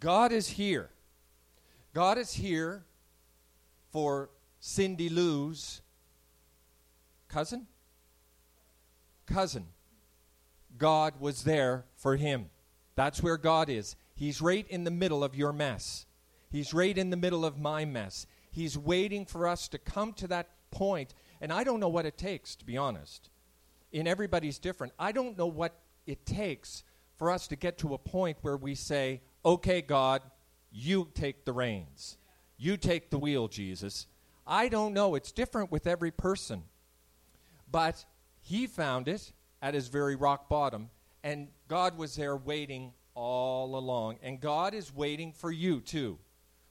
God 0.00 0.32
is 0.32 0.48
here. 0.48 0.90
God 1.92 2.16
is 2.16 2.32
here 2.32 2.84
for 3.92 4.30
Cindy 4.58 5.10
Lou's 5.10 5.82
cousin? 7.28 7.66
Cousin. 9.26 9.66
God 10.78 11.20
was 11.20 11.44
there 11.44 11.84
for 11.96 12.16
him. 12.16 12.46
That's 12.96 13.22
where 13.22 13.36
God 13.36 13.68
is. 13.68 13.94
He's 14.14 14.40
right 14.40 14.66
in 14.68 14.84
the 14.84 14.90
middle 14.90 15.22
of 15.22 15.34
your 15.34 15.52
mess. 15.52 16.06
He's 16.50 16.72
right 16.74 16.96
in 16.96 17.10
the 17.10 17.16
middle 17.16 17.44
of 17.44 17.58
my 17.58 17.84
mess. 17.84 18.26
He's 18.50 18.76
waiting 18.76 19.26
for 19.26 19.46
us 19.46 19.68
to 19.68 19.78
come 19.78 20.12
to 20.14 20.26
that 20.28 20.48
point. 20.70 21.14
And 21.40 21.52
I 21.52 21.62
don't 21.62 21.80
know 21.80 21.88
what 21.88 22.06
it 22.06 22.16
takes, 22.16 22.56
to 22.56 22.64
be 22.64 22.76
honest. 22.76 23.28
In 23.92 24.06
everybody's 24.06 24.58
different. 24.58 24.92
I 24.98 25.12
don't 25.12 25.36
know 25.36 25.46
what 25.46 25.74
it 26.06 26.24
takes 26.24 26.84
for 27.16 27.30
us 27.30 27.46
to 27.48 27.56
get 27.56 27.78
to 27.78 27.94
a 27.94 27.98
point 27.98 28.38
where 28.40 28.56
we 28.56 28.74
say, 28.74 29.20
okay, 29.44 29.82
God, 29.82 30.22
you 30.70 31.08
take 31.14 31.44
the 31.44 31.52
reins. 31.52 32.16
You 32.56 32.76
take 32.76 33.10
the 33.10 33.18
wheel, 33.18 33.48
Jesus. 33.48 34.06
I 34.46 34.68
don't 34.68 34.92
know. 34.92 35.14
It's 35.14 35.32
different 35.32 35.70
with 35.70 35.86
every 35.86 36.10
person. 36.10 36.64
But 37.70 38.04
he 38.40 38.66
found 38.66 39.08
it 39.08 39.32
at 39.62 39.74
his 39.74 39.88
very 39.88 40.16
rock 40.16 40.48
bottom, 40.48 40.90
and 41.22 41.48
God 41.68 41.96
was 41.96 42.16
there 42.16 42.36
waiting 42.36 42.92
all 43.14 43.76
along. 43.76 44.18
And 44.22 44.40
God 44.40 44.74
is 44.74 44.94
waiting 44.94 45.32
for 45.32 45.52
you, 45.52 45.80
too. 45.80 46.18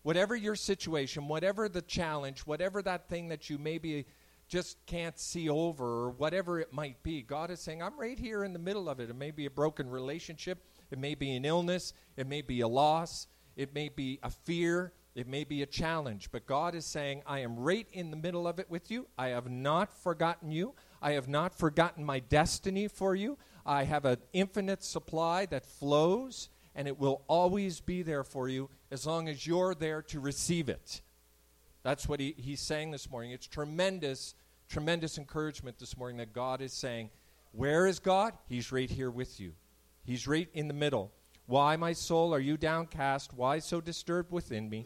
Whatever 0.01 0.35
your 0.35 0.55
situation, 0.55 1.27
whatever 1.27 1.69
the 1.69 1.81
challenge, 1.81 2.41
whatever 2.41 2.81
that 2.81 3.09
thing 3.09 3.29
that 3.29 3.49
you 3.49 3.57
maybe 3.57 4.05
just 4.47 4.83
can't 4.87 5.19
see 5.19 5.49
over, 5.49 5.85
or 5.85 6.09
whatever 6.11 6.59
it 6.59 6.73
might 6.73 7.03
be, 7.03 7.21
God 7.21 7.51
is 7.51 7.59
saying, 7.59 7.83
I'm 7.83 7.99
right 7.99 8.17
here 8.17 8.43
in 8.43 8.53
the 8.53 8.59
middle 8.59 8.89
of 8.89 8.99
it. 8.99 9.09
It 9.09 9.15
may 9.15 9.31
be 9.31 9.45
a 9.45 9.51
broken 9.51 9.89
relationship, 9.89 10.63
it 10.91 10.99
may 10.99 11.15
be 11.15 11.35
an 11.35 11.45
illness, 11.45 11.93
it 12.17 12.27
may 12.27 12.41
be 12.41 12.61
a 12.61 12.67
loss, 12.67 13.27
it 13.55 13.73
may 13.73 13.89
be 13.89 14.19
a 14.23 14.29
fear, 14.29 14.93
it 15.15 15.27
may 15.27 15.43
be 15.43 15.61
a 15.61 15.65
challenge. 15.65 16.29
But 16.31 16.45
God 16.45 16.75
is 16.75 16.85
saying, 16.85 17.23
I 17.25 17.39
am 17.39 17.57
right 17.57 17.87
in 17.91 18.11
the 18.11 18.17
middle 18.17 18.47
of 18.47 18.59
it 18.59 18.69
with 18.69 18.89
you. 18.89 19.07
I 19.17 19.29
have 19.29 19.49
not 19.49 19.91
forgotten 19.91 20.51
you. 20.51 20.75
I 21.01 21.11
have 21.11 21.27
not 21.27 21.53
forgotten 21.53 22.05
my 22.05 22.19
destiny 22.19 22.87
for 22.87 23.15
you. 23.15 23.37
I 23.65 23.83
have 23.83 24.05
an 24.05 24.17
infinite 24.33 24.83
supply 24.83 25.45
that 25.47 25.65
flows, 25.65 26.49
and 26.73 26.87
it 26.87 26.97
will 26.97 27.23
always 27.27 27.81
be 27.81 28.01
there 28.01 28.23
for 28.23 28.47
you 28.47 28.69
as 28.91 29.05
long 29.05 29.27
as 29.27 29.45
you're 29.45 29.75
there 29.75 30.01
to 30.03 30.19
receive 30.19 30.69
it. 30.69 31.01
That's 31.83 32.07
what 32.07 32.19
he, 32.19 32.35
he's 32.37 32.61
saying 32.61 32.91
this 32.91 33.09
morning. 33.09 33.31
It's 33.31 33.47
tremendous, 33.47 34.35
tremendous 34.69 35.17
encouragement 35.17 35.79
this 35.79 35.97
morning 35.97 36.17
that 36.17 36.33
God 36.33 36.61
is 36.61 36.73
saying, 36.73 37.09
Where 37.51 37.87
is 37.87 37.99
God? 37.99 38.33
He's 38.47 38.71
right 38.71 38.89
here 38.89 39.11
with 39.11 39.39
you. 39.39 39.53
He's 40.03 40.27
right 40.27 40.49
in 40.53 40.67
the 40.67 40.73
middle. 40.73 41.11
Why, 41.45 41.75
my 41.75 41.93
soul, 41.93 42.33
are 42.33 42.39
you 42.39 42.57
downcast? 42.57 43.33
Why 43.33 43.59
so 43.59 43.81
disturbed 43.81 44.31
within 44.31 44.69
me? 44.69 44.85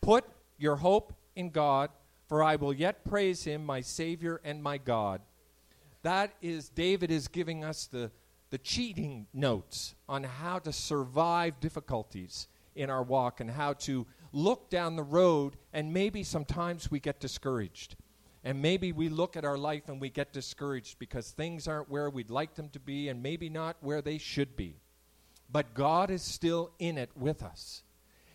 Put 0.00 0.24
your 0.56 0.76
hope 0.76 1.12
in 1.36 1.50
God, 1.50 1.90
for 2.26 2.42
I 2.42 2.56
will 2.56 2.72
yet 2.72 3.04
praise 3.04 3.44
him, 3.44 3.64
my 3.66 3.80
Savior 3.80 4.40
and 4.44 4.62
my 4.62 4.78
God. 4.78 5.20
That 6.02 6.32
is, 6.40 6.68
David 6.70 7.10
is 7.10 7.28
giving 7.28 7.64
us 7.64 7.86
the, 7.86 8.10
the 8.50 8.58
cheating 8.58 9.26
notes 9.34 9.94
on 10.08 10.24
how 10.24 10.58
to 10.60 10.72
survive 10.72 11.60
difficulties 11.60 12.48
in 12.74 12.88
our 12.88 13.02
walk 13.02 13.40
and 13.40 13.50
how 13.50 13.74
to 13.74 14.06
look 14.32 14.70
down 14.70 14.96
the 14.96 15.02
road, 15.02 15.56
and 15.72 15.92
maybe 15.92 16.22
sometimes 16.22 16.90
we 16.90 17.00
get 17.00 17.20
discouraged. 17.20 17.96
And 18.42 18.62
maybe 18.62 18.92
we 18.92 19.08
look 19.08 19.36
at 19.36 19.44
our 19.44 19.58
life 19.58 19.88
and 19.88 20.00
we 20.00 20.08
get 20.08 20.32
discouraged 20.32 20.98
because 20.98 21.30
things 21.30 21.68
aren't 21.68 21.90
where 21.90 22.08
we'd 22.08 22.30
like 22.30 22.54
them 22.54 22.70
to 22.70 22.80
be 22.80 23.08
and 23.08 23.22
maybe 23.22 23.50
not 23.50 23.76
where 23.80 24.00
they 24.00 24.16
should 24.16 24.56
be. 24.56 24.76
But 25.52 25.74
God 25.74 26.10
is 26.10 26.22
still 26.22 26.70
in 26.78 26.96
it 26.96 27.10
with 27.16 27.42
us. 27.42 27.82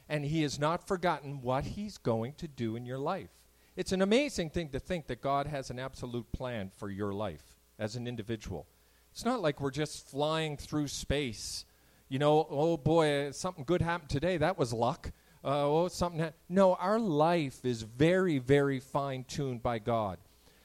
And 0.08 0.26
He 0.26 0.44
has 0.44 0.60
not 0.60 0.88
forgotten 0.88 1.42
what 1.42 1.64
He's 1.64 1.98
going 1.98 2.34
to 2.34 2.48
do 2.48 2.76
in 2.76 2.86
your 2.86 3.00
life. 3.00 3.32
It's 3.76 3.92
an 3.92 4.02
amazing 4.02 4.52
thing 4.52 4.70
to 4.70 4.80
think 4.80 5.08
that 5.08 5.22
God 5.22 5.48
has 5.48 5.70
an 5.70 5.80
absolute 5.80 6.32
plan 6.32 6.72
for 6.78 6.90
your 6.90 7.14
life 7.14 7.58
as 7.80 7.96
an 7.96 8.08
individual. 8.08 8.68
It's 9.12 9.26
not 9.26 9.42
like 9.42 9.60
we're 9.60 9.72
just 9.72 10.08
flying 10.08 10.56
through 10.56 10.88
space. 10.88 11.66
You 12.10 12.20
know, 12.20 12.46
oh 12.50 12.78
boy, 12.78 13.32
something 13.32 13.64
good 13.64 13.82
happened 13.82 14.10
today. 14.10 14.38
That 14.38 14.58
was 14.58 14.72
luck. 14.72 15.12
Uh, 15.46 15.64
oh, 15.64 15.88
something. 15.88 16.22
Ha- 16.22 16.32
no, 16.50 16.74
our 16.74 16.98
life 16.98 17.64
is 17.64 17.84
very, 17.84 18.40
very 18.40 18.80
fine 18.80 19.24
tuned 19.26 19.62
by 19.62 19.78
God. 19.78 20.18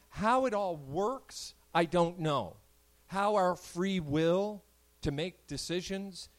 How 0.09 0.47
it 0.47 0.55
all 0.55 0.77
works, 0.77 1.53
I 1.75 1.85
don't 1.85 2.19
know. 2.19 2.57
How 3.09 3.35
our 3.35 3.57
free 3.57 4.01
will 4.01 4.64
to 5.03 5.11
make 5.11 5.47
decisions 5.47 6.31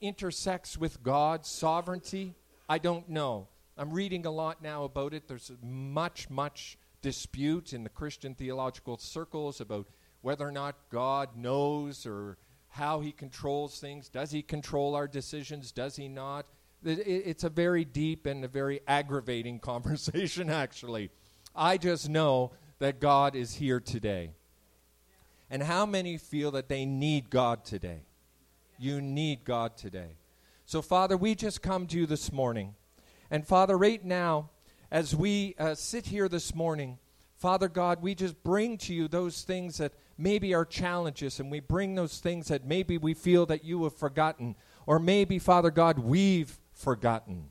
intersects 0.00 0.76
with 0.76 1.02
God's 1.04 1.48
sovereignty, 1.48 2.34
I 2.68 2.78
don't 2.78 3.08
know. 3.08 3.46
I'm 3.78 3.92
reading 3.92 4.26
a 4.26 4.30
lot 4.32 4.62
now 4.62 4.82
about 4.82 5.14
it. 5.14 5.28
There's 5.28 5.52
much, 5.62 6.28
much 6.28 6.78
dispute 7.02 7.72
in 7.72 7.84
the 7.84 7.90
Christian 7.90 8.34
theological 8.34 8.96
circles 8.96 9.60
about 9.60 9.86
whether 10.22 10.46
or 10.46 10.52
not 10.52 10.74
God 10.90 11.36
knows 11.36 12.04
or 12.04 12.36
how 12.68 12.98
he 12.98 13.12
controls 13.12 13.78
things. 13.78 14.08
Does 14.08 14.32
he 14.32 14.42
control 14.42 14.96
our 14.96 15.06
decisions? 15.06 15.70
Does 15.70 15.94
he 15.94 16.08
not? 16.08 16.46
It's 16.86 17.42
a 17.42 17.50
very 17.50 17.84
deep 17.84 18.26
and 18.26 18.44
a 18.44 18.48
very 18.48 18.80
aggravating 18.86 19.58
conversation, 19.60 20.48
actually. 20.48 21.10
I 21.54 21.78
just 21.78 22.08
know 22.08 22.52
that 22.78 23.00
God 23.00 23.34
is 23.34 23.54
here 23.54 23.80
today. 23.80 24.30
And 25.50 25.62
how 25.62 25.86
many 25.86 26.16
feel 26.16 26.50
that 26.52 26.68
they 26.68 26.84
need 26.84 27.30
God 27.30 27.64
today? 27.64 28.02
You 28.78 29.00
need 29.00 29.44
God 29.44 29.76
today. 29.76 30.16
So, 30.64 30.82
Father, 30.82 31.16
we 31.16 31.34
just 31.34 31.62
come 31.62 31.86
to 31.88 31.98
you 31.98 32.06
this 32.06 32.32
morning. 32.32 32.74
And, 33.30 33.46
Father, 33.46 33.76
right 33.76 34.04
now, 34.04 34.50
as 34.90 35.14
we 35.14 35.54
uh, 35.58 35.74
sit 35.74 36.06
here 36.06 36.28
this 36.28 36.54
morning, 36.54 36.98
Father 37.36 37.68
God, 37.68 38.02
we 38.02 38.14
just 38.14 38.42
bring 38.42 38.78
to 38.78 38.94
you 38.94 39.08
those 39.08 39.42
things 39.42 39.78
that 39.78 39.92
maybe 40.18 40.54
are 40.54 40.64
challenges, 40.64 41.38
and 41.38 41.50
we 41.50 41.60
bring 41.60 41.94
those 41.94 42.18
things 42.18 42.48
that 42.48 42.64
maybe 42.64 42.98
we 42.98 43.14
feel 43.14 43.46
that 43.46 43.64
you 43.64 43.84
have 43.84 43.94
forgotten, 43.94 44.56
or 44.86 44.98
maybe, 44.98 45.38
Father 45.38 45.70
God, 45.70 45.98
we've 45.98 46.58
forgotten. 46.76 47.48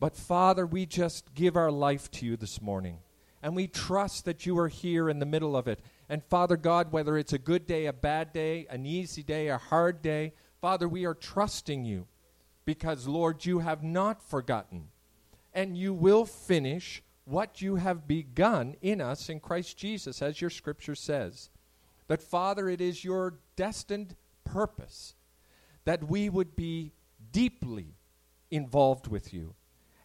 But, 0.00 0.16
Father, 0.16 0.66
we 0.66 0.86
just 0.86 1.34
give 1.34 1.56
our 1.56 1.70
life 1.70 2.10
to 2.12 2.26
you 2.26 2.36
this 2.36 2.62
morning, 2.62 2.98
and 3.42 3.54
we 3.54 3.66
trust 3.66 4.24
that 4.24 4.46
you 4.46 4.58
are 4.58 4.68
here 4.68 5.08
in 5.08 5.18
the 5.18 5.26
middle 5.26 5.56
of 5.56 5.68
it. 5.68 5.80
And, 6.08 6.24
Father 6.24 6.56
God, 6.56 6.92
whether 6.92 7.18
it's 7.18 7.32
a 7.32 7.38
good 7.38 7.66
day, 7.66 7.86
a 7.86 7.92
bad 7.92 8.32
day, 8.32 8.66
an 8.70 8.86
easy 8.86 9.22
day, 9.22 9.48
a 9.48 9.58
hard 9.58 10.02
day, 10.02 10.32
Father, 10.60 10.88
we 10.88 11.04
are 11.04 11.14
trusting 11.14 11.84
you 11.84 12.06
because, 12.64 13.06
Lord, 13.06 13.44
you 13.44 13.58
have 13.58 13.82
not 13.82 14.22
forgotten, 14.22 14.88
and 15.52 15.76
you 15.76 15.92
will 15.92 16.24
finish 16.24 17.02
what 17.24 17.60
you 17.60 17.76
have 17.76 18.08
begun 18.08 18.76
in 18.80 19.00
us 19.00 19.28
in 19.28 19.40
Christ 19.40 19.76
Jesus, 19.76 20.22
as 20.22 20.40
your 20.40 20.50
scripture 20.50 20.94
says. 20.94 21.50
That, 22.08 22.22
Father, 22.22 22.68
it 22.68 22.80
is 22.80 23.04
your 23.04 23.34
destined 23.56 24.16
purpose 24.44 25.14
that 25.84 26.08
we 26.08 26.28
would 26.28 26.54
be 26.54 26.92
deeply 27.30 27.94
involved 28.52 29.08
with 29.08 29.34
you. 29.34 29.54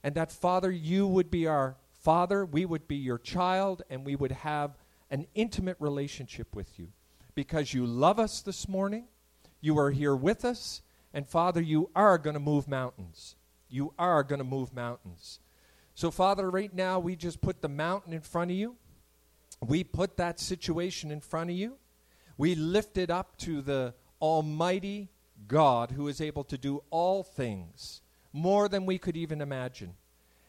And 0.04 0.16
that, 0.16 0.32
Father, 0.32 0.72
you 0.72 1.06
would 1.06 1.30
be 1.30 1.46
our 1.46 1.76
Father, 1.92 2.46
we 2.46 2.64
would 2.64 2.88
be 2.88 2.96
your 2.96 3.18
child, 3.18 3.82
and 3.90 4.06
we 4.06 4.16
would 4.16 4.32
have 4.32 4.78
an 5.12 5.28
intimate 5.36 5.76
relationship 5.80 6.56
with 6.56 6.80
you. 6.80 6.88
Because 7.36 7.74
you 7.74 7.86
love 7.86 8.18
us 8.18 8.42
this 8.42 8.70
morning, 8.70 9.08
you 9.60 9.78
are 9.78 9.92
here 9.92 10.16
with 10.16 10.46
us, 10.46 10.82
and 11.14 11.28
Father, 11.28 11.60
you 11.60 11.90
are 11.96 12.18
going 12.18 12.36
to 12.36 12.40
move 12.40 12.68
mountains. 12.68 13.36
You 13.68 13.94
are 14.00 14.24
going 14.24 14.40
to 14.40 14.46
move 14.46 14.74
mountains. 14.74 15.42
So, 15.96 16.10
Father, 16.10 16.50
right 16.50 16.74
now 16.74 17.00
we 17.00 17.18
just 17.18 17.42
put 17.42 17.62
the 17.62 17.68
mountain 17.68 18.14
in 18.14 18.22
front 18.22 18.52
of 18.52 18.58
you. 18.58 18.78
We 19.66 19.84
put 19.84 20.16
that 20.16 20.40
situation 20.40 21.12
in 21.12 21.20
front 21.20 21.50
of 21.50 21.58
you. 21.58 21.78
We 22.38 22.56
lift 22.56 22.98
it 22.98 23.10
up 23.10 23.38
to 23.40 23.62
the 23.62 23.96
Almighty 24.22 25.10
God 25.48 25.92
who 25.92 26.08
is 26.08 26.22
able 26.22 26.46
to 26.46 26.58
do 26.58 26.84
all 26.90 27.24
things 27.24 28.02
more 28.34 28.68
than 28.68 28.86
we 28.86 28.98
could 28.98 29.18
even 29.18 29.42
imagine. 29.42 29.96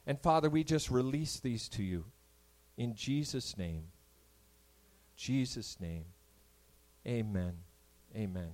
And 0.06 0.20
Father, 0.20 0.48
we 0.48 0.64
just 0.64 0.90
release 0.90 1.38
these 1.40 1.68
to 1.70 1.82
you 1.82 2.04
in 2.76 2.94
Jesus' 2.94 3.58
name. 3.58 3.84
Jesus' 5.16 5.78
name. 5.80 6.04
Amen. 7.06 7.54
Amen. 8.16 8.52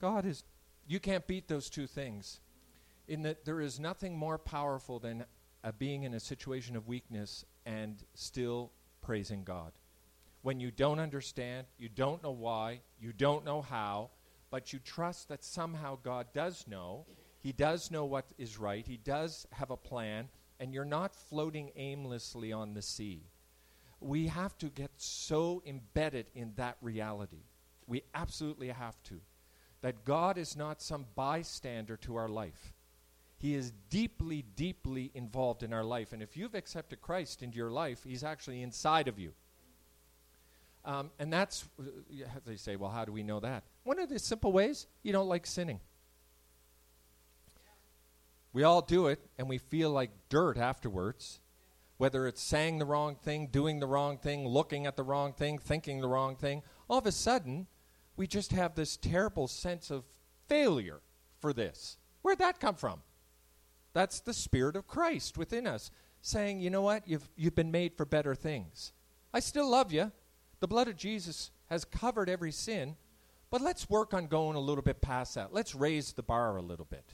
God 0.00 0.24
is, 0.24 0.44
you 0.86 1.00
can't 1.00 1.26
beat 1.26 1.48
those 1.48 1.68
two 1.68 1.86
things. 1.86 2.40
In 3.08 3.22
that 3.22 3.44
there 3.44 3.60
is 3.60 3.78
nothing 3.78 4.16
more 4.16 4.38
powerful 4.38 4.98
than 4.98 5.24
uh, 5.62 5.72
being 5.78 6.04
in 6.04 6.14
a 6.14 6.20
situation 6.20 6.76
of 6.76 6.88
weakness 6.88 7.44
and 7.64 8.02
still 8.14 8.72
praising 9.02 9.44
God. 9.44 9.72
When 10.42 10.60
you 10.60 10.70
don't 10.70 11.00
understand, 11.00 11.66
you 11.78 11.88
don't 11.88 12.22
know 12.22 12.30
why, 12.30 12.80
you 13.00 13.12
don't 13.12 13.44
know 13.44 13.62
how, 13.62 14.10
but 14.50 14.72
you 14.72 14.78
trust 14.78 15.28
that 15.28 15.44
somehow 15.44 15.98
God 16.02 16.26
does 16.32 16.64
know. 16.68 17.04
He 17.46 17.52
does 17.52 17.92
know 17.92 18.04
what 18.04 18.32
is 18.38 18.58
right, 18.58 18.84
He 18.84 18.96
does 18.96 19.46
have 19.52 19.70
a 19.70 19.76
plan, 19.76 20.30
and 20.58 20.74
you're 20.74 20.84
not 20.84 21.14
floating 21.14 21.70
aimlessly 21.76 22.52
on 22.52 22.74
the 22.74 22.82
sea. 22.82 23.22
We 24.00 24.26
have 24.26 24.58
to 24.58 24.68
get 24.68 24.90
so 24.96 25.62
embedded 25.64 26.26
in 26.34 26.54
that 26.56 26.76
reality. 26.82 27.44
We 27.86 28.02
absolutely 28.16 28.66
have 28.70 29.00
to. 29.04 29.20
That 29.80 30.04
God 30.04 30.38
is 30.38 30.56
not 30.56 30.82
some 30.82 31.06
bystander 31.14 31.96
to 31.98 32.16
our 32.16 32.28
life. 32.28 32.72
He 33.38 33.54
is 33.54 33.72
deeply, 33.90 34.44
deeply 34.56 35.12
involved 35.14 35.62
in 35.62 35.72
our 35.72 35.84
life. 35.84 36.12
And 36.12 36.24
if 36.24 36.36
you've 36.36 36.56
accepted 36.56 37.00
Christ 37.00 37.44
into 37.44 37.58
your 37.58 37.70
life, 37.70 38.00
He's 38.02 38.24
actually 38.24 38.60
inside 38.60 39.06
of 39.06 39.20
you. 39.20 39.34
Um, 40.84 41.12
and 41.20 41.32
that's, 41.32 41.68
they 42.44 42.56
say, 42.56 42.74
well, 42.74 42.90
how 42.90 43.04
do 43.04 43.12
we 43.12 43.22
know 43.22 43.38
that? 43.38 43.62
one 43.84 44.00
of 44.00 44.08
the 44.08 44.18
simple 44.18 44.50
ways 44.50 44.88
you 45.04 45.12
don't 45.12 45.28
like 45.28 45.46
sinning. 45.46 45.78
We 48.56 48.62
all 48.62 48.80
do 48.80 49.08
it, 49.08 49.20
and 49.36 49.50
we 49.50 49.58
feel 49.58 49.90
like 49.90 50.30
dirt 50.30 50.56
afterwards. 50.56 51.40
Whether 51.98 52.26
it's 52.26 52.40
saying 52.40 52.78
the 52.78 52.86
wrong 52.86 53.14
thing, 53.14 53.48
doing 53.48 53.80
the 53.80 53.86
wrong 53.86 54.16
thing, 54.16 54.48
looking 54.48 54.86
at 54.86 54.96
the 54.96 55.02
wrong 55.02 55.34
thing, 55.34 55.58
thinking 55.58 56.00
the 56.00 56.08
wrong 56.08 56.36
thing, 56.36 56.62
all 56.88 56.96
of 56.96 57.04
a 57.04 57.12
sudden, 57.12 57.66
we 58.16 58.26
just 58.26 58.52
have 58.52 58.74
this 58.74 58.96
terrible 58.96 59.46
sense 59.46 59.90
of 59.90 60.04
failure 60.48 61.02
for 61.38 61.52
this. 61.52 61.98
Where'd 62.22 62.38
that 62.38 62.58
come 62.58 62.76
from? 62.76 63.02
That's 63.92 64.20
the 64.20 64.32
Spirit 64.32 64.74
of 64.74 64.86
Christ 64.86 65.36
within 65.36 65.66
us 65.66 65.90
saying, 66.22 66.60
you 66.60 66.70
know 66.70 66.80
what, 66.80 67.06
you've, 67.06 67.28
you've 67.36 67.54
been 67.54 67.70
made 67.70 67.94
for 67.94 68.06
better 68.06 68.34
things. 68.34 68.94
I 69.34 69.40
still 69.40 69.68
love 69.68 69.92
you. 69.92 70.12
The 70.60 70.68
blood 70.68 70.88
of 70.88 70.96
Jesus 70.96 71.50
has 71.66 71.84
covered 71.84 72.30
every 72.30 72.52
sin, 72.52 72.96
but 73.50 73.60
let's 73.60 73.90
work 73.90 74.14
on 74.14 74.28
going 74.28 74.56
a 74.56 74.60
little 74.60 74.80
bit 74.80 75.02
past 75.02 75.34
that. 75.34 75.52
Let's 75.52 75.74
raise 75.74 76.14
the 76.14 76.22
bar 76.22 76.56
a 76.56 76.62
little 76.62 76.86
bit. 76.86 77.04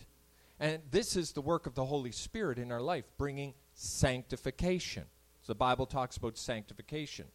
And 0.62 0.80
this 0.92 1.16
is 1.16 1.32
the 1.32 1.40
work 1.40 1.66
of 1.66 1.74
the 1.74 1.84
Holy 1.84 2.12
Spirit 2.12 2.56
in 2.56 2.70
our 2.70 2.80
life, 2.80 3.04
bringing 3.18 3.54
sanctification. 3.74 5.06
So 5.40 5.52
the 5.52 5.56
Bible 5.56 5.86
talks 5.86 6.16
about 6.16 6.38
sanctification. 6.38 7.26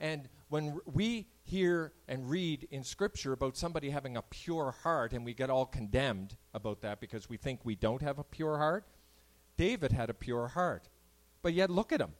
And 0.00 0.28
when 0.48 0.80
we 0.84 1.28
hear 1.44 1.92
and 2.08 2.28
read 2.28 2.66
in 2.72 2.82
Scripture 2.82 3.32
about 3.32 3.56
somebody 3.56 3.90
having 3.90 4.16
a 4.16 4.22
pure 4.22 4.74
heart, 4.82 5.12
and 5.12 5.24
we 5.24 5.32
get 5.32 5.48
all 5.48 5.64
condemned 5.64 6.36
about 6.54 6.80
that 6.80 7.00
because 7.00 7.28
we 7.28 7.36
think 7.36 7.60
we 7.62 7.76
don't 7.76 8.02
have 8.02 8.18
a 8.18 8.24
pure 8.24 8.58
heart, 8.58 8.84
David 9.56 9.92
had 9.92 10.10
a 10.10 10.14
pure 10.14 10.48
heart. 10.48 10.88
But 11.42 11.52
yet, 11.52 11.70
look 11.70 11.92
at 11.92 12.00
him. 12.00 12.14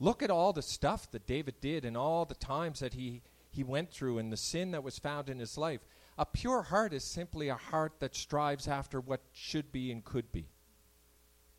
Look 0.00 0.24
at 0.24 0.30
all 0.32 0.52
the 0.52 0.60
stuff 0.60 1.08
that 1.12 1.24
David 1.24 1.60
did 1.60 1.84
and 1.84 1.96
all 1.96 2.24
the 2.24 2.34
times 2.34 2.80
that 2.80 2.94
he, 2.94 3.22
he 3.48 3.62
went 3.62 3.92
through 3.92 4.18
and 4.18 4.32
the 4.32 4.36
sin 4.36 4.72
that 4.72 4.82
was 4.82 4.98
found 4.98 5.30
in 5.30 5.38
his 5.38 5.56
life. 5.56 5.82
A 6.18 6.26
pure 6.26 6.62
heart 6.62 6.92
is 6.92 7.04
simply 7.04 7.48
a 7.48 7.54
heart 7.54 7.94
that 8.00 8.14
strives 8.14 8.68
after 8.68 9.00
what 9.00 9.22
should 9.32 9.72
be 9.72 9.90
and 9.90 10.04
could 10.04 10.30
be. 10.30 10.48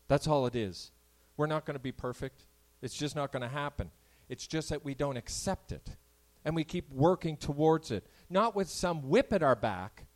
That's 0.08 0.28
all 0.28 0.46
it 0.46 0.54
is. 0.54 0.92
We're 1.36 1.46
not 1.46 1.64
going 1.64 1.74
to 1.74 1.82
be 1.82 1.92
perfect. 1.92 2.46
It's 2.80 2.94
just 2.94 3.16
not 3.16 3.32
going 3.32 3.42
to 3.42 3.48
happen. 3.48 3.90
It's 4.28 4.46
just 4.46 4.68
that 4.68 4.84
we 4.84 4.94
don't 4.94 5.16
accept 5.16 5.72
it. 5.72 5.96
And 6.44 6.54
we 6.54 6.64
keep 6.64 6.90
working 6.90 7.36
towards 7.36 7.90
it. 7.90 8.06
Not 8.30 8.54
with 8.54 8.68
some 8.68 9.08
whip 9.08 9.32
at 9.32 9.42
our 9.42 9.56
back, 9.56 10.06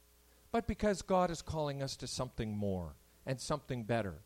but 0.52 0.66
because 0.66 1.02
God 1.02 1.30
is 1.30 1.42
calling 1.42 1.82
us 1.82 1.96
to 1.96 2.06
something 2.06 2.56
more 2.56 2.94
and 3.26 3.40
something 3.40 3.84
better. 3.84 4.22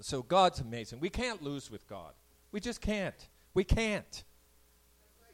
So 0.00 0.22
God's 0.22 0.60
amazing. 0.60 1.00
We 1.00 1.10
can't 1.10 1.42
lose 1.42 1.70
with 1.70 1.86
God. 1.86 2.12
We 2.50 2.60
just 2.60 2.80
can't. 2.80 3.28
We 3.54 3.64
can't. 3.64 4.24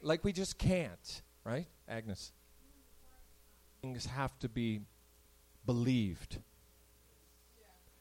Like 0.01 0.23
we 0.23 0.31
just 0.31 0.57
can't, 0.57 1.21
right? 1.43 1.67
Agnes. 1.87 2.31
Things 3.81 4.05
have 4.05 4.37
to 4.39 4.49
be 4.49 4.81
believed. 5.65 6.39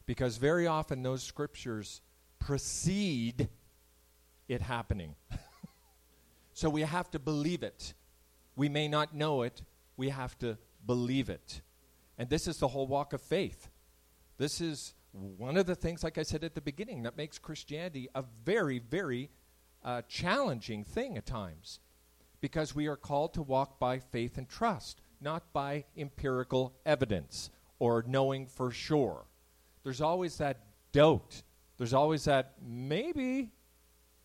Because 0.06 0.36
very 0.38 0.66
often 0.66 1.02
those 1.02 1.22
scriptures 1.22 2.00
precede 2.38 3.48
it 4.48 4.62
happening. 4.62 5.14
so 6.54 6.70
we 6.70 6.82
have 6.82 7.10
to 7.10 7.18
believe 7.18 7.62
it. 7.62 7.94
We 8.56 8.68
may 8.68 8.88
not 8.88 9.14
know 9.14 9.42
it, 9.42 9.62
we 9.96 10.08
have 10.08 10.36
to 10.38 10.58
believe 10.84 11.28
it. 11.28 11.60
And 12.16 12.28
this 12.28 12.48
is 12.48 12.58
the 12.58 12.68
whole 12.68 12.86
walk 12.86 13.12
of 13.12 13.20
faith. 13.20 13.68
This 14.38 14.60
is 14.60 14.94
one 15.12 15.56
of 15.56 15.66
the 15.66 15.74
things, 15.74 16.02
like 16.02 16.18
I 16.18 16.22
said 16.22 16.42
at 16.44 16.54
the 16.54 16.60
beginning, 16.60 17.02
that 17.02 17.16
makes 17.16 17.38
Christianity 17.38 18.08
a 18.14 18.24
very, 18.44 18.78
very 18.78 19.30
uh, 19.84 20.02
challenging 20.08 20.84
thing 20.84 21.16
at 21.16 21.26
times. 21.26 21.80
Because 22.40 22.74
we 22.74 22.86
are 22.86 22.96
called 22.96 23.34
to 23.34 23.42
walk 23.42 23.78
by 23.78 23.98
faith 23.98 24.38
and 24.38 24.48
trust, 24.48 25.00
not 25.20 25.52
by 25.52 25.84
empirical 25.96 26.74
evidence 26.86 27.50
or 27.78 28.04
knowing 28.06 28.46
for 28.46 28.70
sure. 28.70 29.24
There's 29.84 30.00
always 30.00 30.36
that 30.38 30.58
doubt. 30.92 31.42
There's 31.76 31.94
always 31.94 32.24
that 32.24 32.54
maybe, 32.66 33.52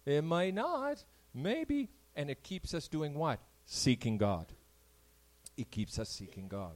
it 0.06 0.24
might 0.24 0.54
not, 0.54 1.04
maybe. 1.34 1.90
And 2.16 2.30
it 2.30 2.44
keeps 2.44 2.74
us 2.74 2.88
doing 2.88 3.14
what? 3.16 3.40
Seeking 3.66 4.18
God. 4.18 4.48
It 5.58 5.72
keeps 5.72 6.00
us 6.00 6.10
seeking 6.10 6.48
God. 6.48 6.76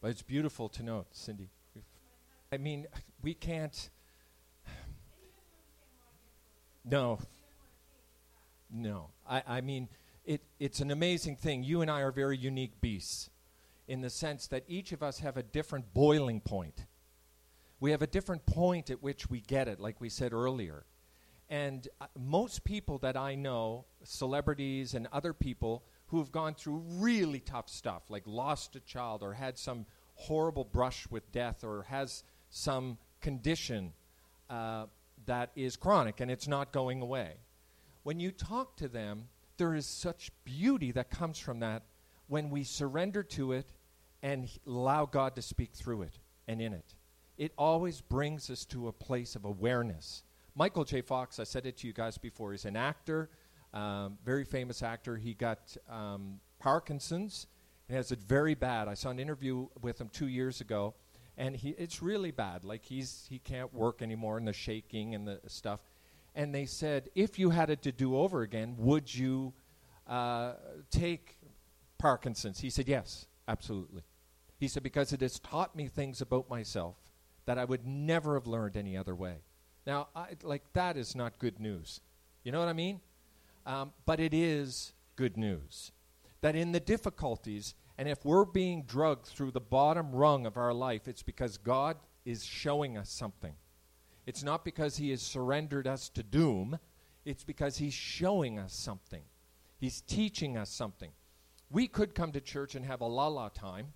But 0.00 0.10
it's 0.10 0.22
beautiful 0.22 0.68
to 0.70 0.82
note, 0.82 1.06
Cindy. 1.12 1.50
I 2.52 2.58
mean, 2.58 2.86
we 3.22 3.34
can't. 3.34 3.90
No. 6.84 7.18
No. 8.70 9.10
I, 9.28 9.42
I 9.46 9.60
mean, 9.60 9.88
it, 10.24 10.42
it's 10.58 10.80
an 10.80 10.90
amazing 10.90 11.36
thing. 11.36 11.62
You 11.64 11.82
and 11.82 11.90
I 11.90 12.00
are 12.00 12.12
very 12.12 12.36
unique 12.36 12.80
beasts 12.80 13.30
in 13.88 14.00
the 14.00 14.10
sense 14.10 14.46
that 14.48 14.64
each 14.68 14.92
of 14.92 15.02
us 15.02 15.20
have 15.20 15.36
a 15.36 15.42
different 15.42 15.92
boiling 15.94 16.40
point. 16.40 16.86
We 17.78 17.90
have 17.90 18.02
a 18.02 18.06
different 18.06 18.46
point 18.46 18.90
at 18.90 19.02
which 19.02 19.28
we 19.28 19.40
get 19.40 19.68
it, 19.68 19.80
like 19.80 20.00
we 20.00 20.08
said 20.08 20.32
earlier. 20.32 20.84
And 21.48 21.86
uh, 22.00 22.06
most 22.18 22.64
people 22.64 22.98
that 22.98 23.16
I 23.16 23.34
know, 23.34 23.84
celebrities 24.02 24.94
and 24.94 25.06
other 25.12 25.32
people 25.32 25.84
who 26.08 26.18
have 26.18 26.32
gone 26.32 26.54
through 26.54 26.82
really 26.98 27.40
tough 27.40 27.68
stuff, 27.68 28.02
like 28.08 28.22
lost 28.26 28.74
a 28.76 28.80
child 28.80 29.22
or 29.22 29.34
had 29.34 29.58
some 29.58 29.86
horrible 30.14 30.64
brush 30.64 31.06
with 31.10 31.30
death 31.30 31.62
or 31.62 31.84
has 31.84 32.24
some 32.50 32.98
condition 33.20 33.92
uh, 34.50 34.86
that 35.26 35.50
is 35.54 35.76
chronic 35.76 36.20
and 36.20 36.30
it's 36.30 36.48
not 36.48 36.72
going 36.72 37.00
away. 37.00 37.34
When 38.02 38.20
you 38.20 38.30
talk 38.30 38.76
to 38.76 38.88
them, 38.88 39.28
there 39.56 39.74
is 39.74 39.86
such 39.86 40.30
beauty 40.44 40.92
that 40.92 41.10
comes 41.10 41.38
from 41.38 41.60
that 41.60 41.82
when 42.28 42.50
we 42.50 42.64
surrender 42.64 43.22
to 43.22 43.52
it 43.52 43.72
and 44.22 44.48
allow 44.66 45.06
God 45.06 45.36
to 45.36 45.42
speak 45.42 45.72
through 45.72 46.02
it 46.02 46.18
and 46.48 46.60
in 46.60 46.72
it. 46.72 46.94
It 47.36 47.52
always 47.58 48.00
brings 48.00 48.50
us 48.50 48.64
to 48.66 48.88
a 48.88 48.92
place 48.92 49.36
of 49.36 49.44
awareness. 49.44 50.22
Michael 50.54 50.84
J. 50.84 51.02
Fox, 51.02 51.38
I 51.38 51.44
said 51.44 51.66
it 51.66 51.76
to 51.78 51.86
you 51.86 51.92
guys 51.92 52.16
before, 52.16 52.52
he's 52.52 52.64
an 52.64 52.76
actor, 52.76 53.28
um, 53.74 54.16
very 54.24 54.44
famous 54.44 54.82
actor. 54.82 55.16
He 55.16 55.34
got 55.34 55.76
um, 55.88 56.40
Parkinson's 56.58 57.46
and 57.88 57.96
has 57.96 58.10
it 58.10 58.20
very 58.20 58.54
bad. 58.54 58.88
I 58.88 58.94
saw 58.94 59.10
an 59.10 59.20
interview 59.20 59.68
with 59.82 60.00
him 60.00 60.08
two 60.08 60.28
years 60.28 60.60
ago, 60.60 60.94
and 61.36 61.54
he 61.54 61.70
it's 61.70 62.02
really 62.02 62.30
bad. 62.30 62.64
Like 62.64 62.84
he's 62.84 63.26
he 63.28 63.38
can't 63.38 63.72
work 63.74 64.00
anymore, 64.02 64.38
and 64.38 64.48
the 64.48 64.52
shaking 64.52 65.14
and 65.14 65.26
the 65.28 65.40
stuff. 65.46 65.80
And 66.34 66.54
they 66.54 66.66
said, 66.66 67.08
if 67.14 67.38
you 67.38 67.50
had 67.50 67.70
it 67.70 67.82
to 67.82 67.92
do 67.92 68.16
over 68.16 68.42
again, 68.42 68.74
would 68.78 69.14
you 69.14 69.54
uh, 70.06 70.52
take 70.90 71.38
Parkinson's? 71.98 72.60
He 72.60 72.70
said, 72.70 72.88
yes, 72.88 73.26
absolutely. 73.48 74.02
He 74.58 74.68
said, 74.68 74.82
because 74.82 75.12
it 75.12 75.20
has 75.20 75.38
taught 75.38 75.76
me 75.76 75.88
things 75.88 76.20
about 76.20 76.48
myself 76.48 76.96
that 77.44 77.58
I 77.58 77.64
would 77.64 77.86
never 77.86 78.34
have 78.34 78.46
learned 78.46 78.76
any 78.76 78.96
other 78.96 79.14
way. 79.14 79.36
Now, 79.86 80.08
I, 80.16 80.30
like 80.42 80.64
that 80.72 80.96
is 80.96 81.14
not 81.14 81.38
good 81.38 81.60
news. 81.60 82.00
You 82.42 82.52
know 82.52 82.58
what 82.58 82.68
I 82.68 82.72
mean? 82.72 83.00
Um, 83.64 83.92
but 84.04 84.20
it 84.20 84.34
is 84.34 84.92
good 85.16 85.36
news 85.36 85.92
that 86.40 86.54
in 86.54 86.72
the 86.72 86.80
difficulties, 86.80 87.74
and 87.98 88.08
if 88.08 88.24
we're 88.24 88.44
being 88.44 88.82
drugged 88.82 89.26
through 89.26 89.50
the 89.50 89.60
bottom 89.60 90.12
rung 90.12 90.46
of 90.46 90.56
our 90.56 90.74
life, 90.74 91.08
it's 91.08 91.22
because 91.22 91.56
God 91.56 91.96
is 92.24 92.44
showing 92.44 92.96
us 92.96 93.10
something. 93.10 93.54
It's 94.26 94.42
not 94.42 94.64
because 94.64 94.96
He 94.96 95.10
has 95.10 95.22
surrendered 95.22 95.86
us 95.86 96.08
to 96.10 96.22
doom, 96.22 96.78
it's 97.24 97.44
because 97.44 97.78
He's 97.78 97.94
showing 97.94 98.58
us 98.58 98.72
something. 98.72 99.22
He's 99.78 100.00
teaching 100.00 100.56
us 100.56 100.70
something. 100.70 101.10
We 101.70 101.88
could 101.88 102.14
come 102.14 102.32
to 102.32 102.40
church 102.40 102.74
and 102.74 102.84
have 102.84 103.00
a 103.00 103.06
la 103.06 103.26
la 103.26 103.48
time, 103.48 103.92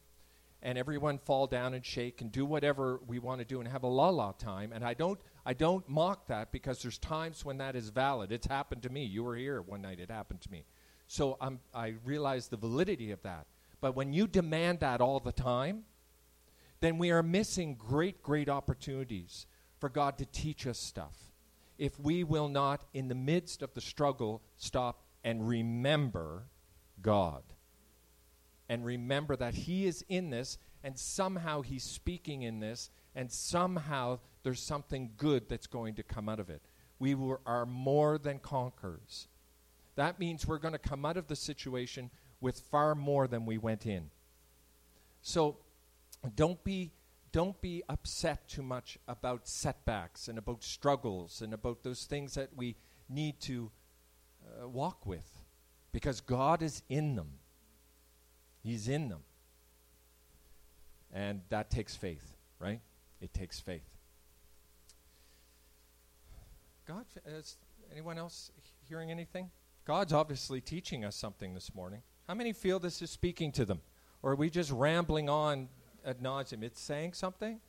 and 0.62 0.76
everyone 0.76 1.18
fall 1.18 1.46
down 1.46 1.74
and 1.74 1.85
shake 1.85 2.20
and 2.20 2.30
do 2.30 2.44
whatever 2.44 3.00
we 3.06 3.18
want 3.18 3.40
to 3.40 3.44
do 3.44 3.61
and 3.61 3.68
have 3.68 3.83
a 3.83 3.88
la 3.88 4.09
la 4.09 4.33
time. 4.33 4.72
And 4.72 4.85
I 4.85 4.94
don't, 4.94 5.20
I 5.46 5.54
don't 5.54 5.88
mock 5.88 6.26
that 6.26 6.52
because 6.52 6.83
there's 6.83 6.98
times 6.98 7.44
when 7.44 7.59
that 7.59 7.76
is 7.76 7.90
valid. 7.90 8.33
It's 8.33 8.46
happened 8.46 8.83
to 8.83 8.90
me. 8.90 9.04
You 9.04 9.24
were 9.24 9.37
here 9.37 9.62
one 9.62 9.83
night, 9.83 10.00
it 10.00 10.11
happened 10.11 10.40
to 10.42 10.50
me. 10.50 10.64
So 11.06 11.37
I'm, 11.40 11.61
I 11.74 11.94
realize 12.04 12.48
the 12.48 12.56
validity 12.56 13.11
of 13.11 13.22
that. 13.22 13.46
But 13.80 13.96
when 13.96 14.12
you 14.12 14.26
demand 14.26 14.80
that 14.80 15.00
all 15.00 15.20
the 15.20 15.33
time, 15.33 15.85
then 16.80 16.98
we 16.98 17.11
are 17.11 17.22
missing 17.22 17.74
great, 17.74 18.22
great 18.22 18.48
opportunities 18.48 19.46
for 19.78 19.88
God 19.88 20.18
to 20.18 20.26
teach 20.26 20.66
us 20.66 20.78
stuff. 20.78 21.16
If 21.78 21.98
we 21.98 22.24
will 22.24 22.48
not, 22.48 22.85
in 22.92 23.09
the 23.09 23.14
midst 23.14 23.62
of 23.62 23.72
the 23.74 23.80
struggle, 23.80 24.42
stop 24.56 25.02
and 25.24 25.48
remember 25.48 26.44
God. 27.00 27.42
And 28.70 28.85
remember 28.85 29.35
that 29.35 29.52
He 29.52 29.85
is 29.85 30.04
in 30.09 30.30
this, 30.30 30.56
and 30.85 30.96
somehow 30.96 31.61
He's 31.61 31.83
speaking 31.83 32.42
in 32.42 32.61
this, 32.61 32.88
and 33.16 33.30
somehow 33.30 34.20
there's 34.44 34.62
something 34.62 35.11
good 35.16 35.48
that's 35.48 35.66
going 35.66 35.96
to 35.96 36.04
come 36.04 36.28
out 36.28 36.38
of 36.38 36.50
it. 36.50 36.62
We 37.00 37.16
were, 37.16 37.40
are 37.44 37.66
more 37.66 38.16
than 38.16 38.38
conquerors. 38.38 39.26
That 39.96 40.20
means 40.20 40.46
we're 40.46 40.59
going 40.59 40.70
to 40.70 40.78
come 40.78 41.04
out 41.04 41.16
of 41.16 41.26
the 41.26 41.35
situation 41.35 42.11
with 42.40 42.61
far 42.61 42.94
more 42.94 43.26
than 43.26 43.44
we 43.44 43.59
went 43.59 43.87
in. 43.87 44.09
So 45.20 45.56
don't 46.37 46.62
be 46.62 46.92
don't 47.33 47.61
be 47.61 47.83
upset 47.88 48.48
too 48.48 48.62
much 48.62 48.98
about 49.09 49.48
setbacks 49.48 50.28
and 50.28 50.38
about 50.38 50.62
struggles 50.62 51.42
and 51.42 51.54
about 51.54 51.83
those 51.83 52.04
things 52.04 52.35
that 52.35 52.50
we 52.56 52.76
need 53.09 53.40
to 53.40 53.70
uh, 54.62 54.68
walk 54.68 55.06
with 55.06 55.44
because 55.92 56.20
God 56.20 56.62
is 56.62 56.83
in 56.88 57.14
them. 57.16 57.39
He's 58.62 58.88
in 58.88 59.09
them. 59.09 59.20
And 61.12 61.42
that 61.49 61.70
takes 61.70 61.96
faith, 61.96 62.37
right? 62.59 62.81
It 63.20 63.35
takes 63.35 63.59
faith. 63.59 63.88
God, 66.87 67.05
is 67.27 67.57
anyone 67.92 68.18
else 68.18 68.51
hearing 68.88 69.11
anything? 69.11 69.51
God's 69.85 70.12
obviously 70.12 70.61
teaching 70.61 71.05
us 71.05 71.16
something 71.16 71.55
this 71.55 71.75
morning. 71.75 72.03
How 72.29 72.35
many 72.35 72.53
feel 72.53 72.79
this 72.79 73.03
is 73.03 73.11
speaking 73.11 73.51
to 73.53 73.64
them? 73.64 73.81
Or 74.23 74.33
are 74.33 74.37
we 74.37 74.51
just 74.51 74.70
rambling 74.70 75.29
on 75.29 75.68
ad 76.05 76.20
nauseum? 76.20 76.62
It's 76.62 76.81
saying 76.81 77.14
something? 77.14 77.61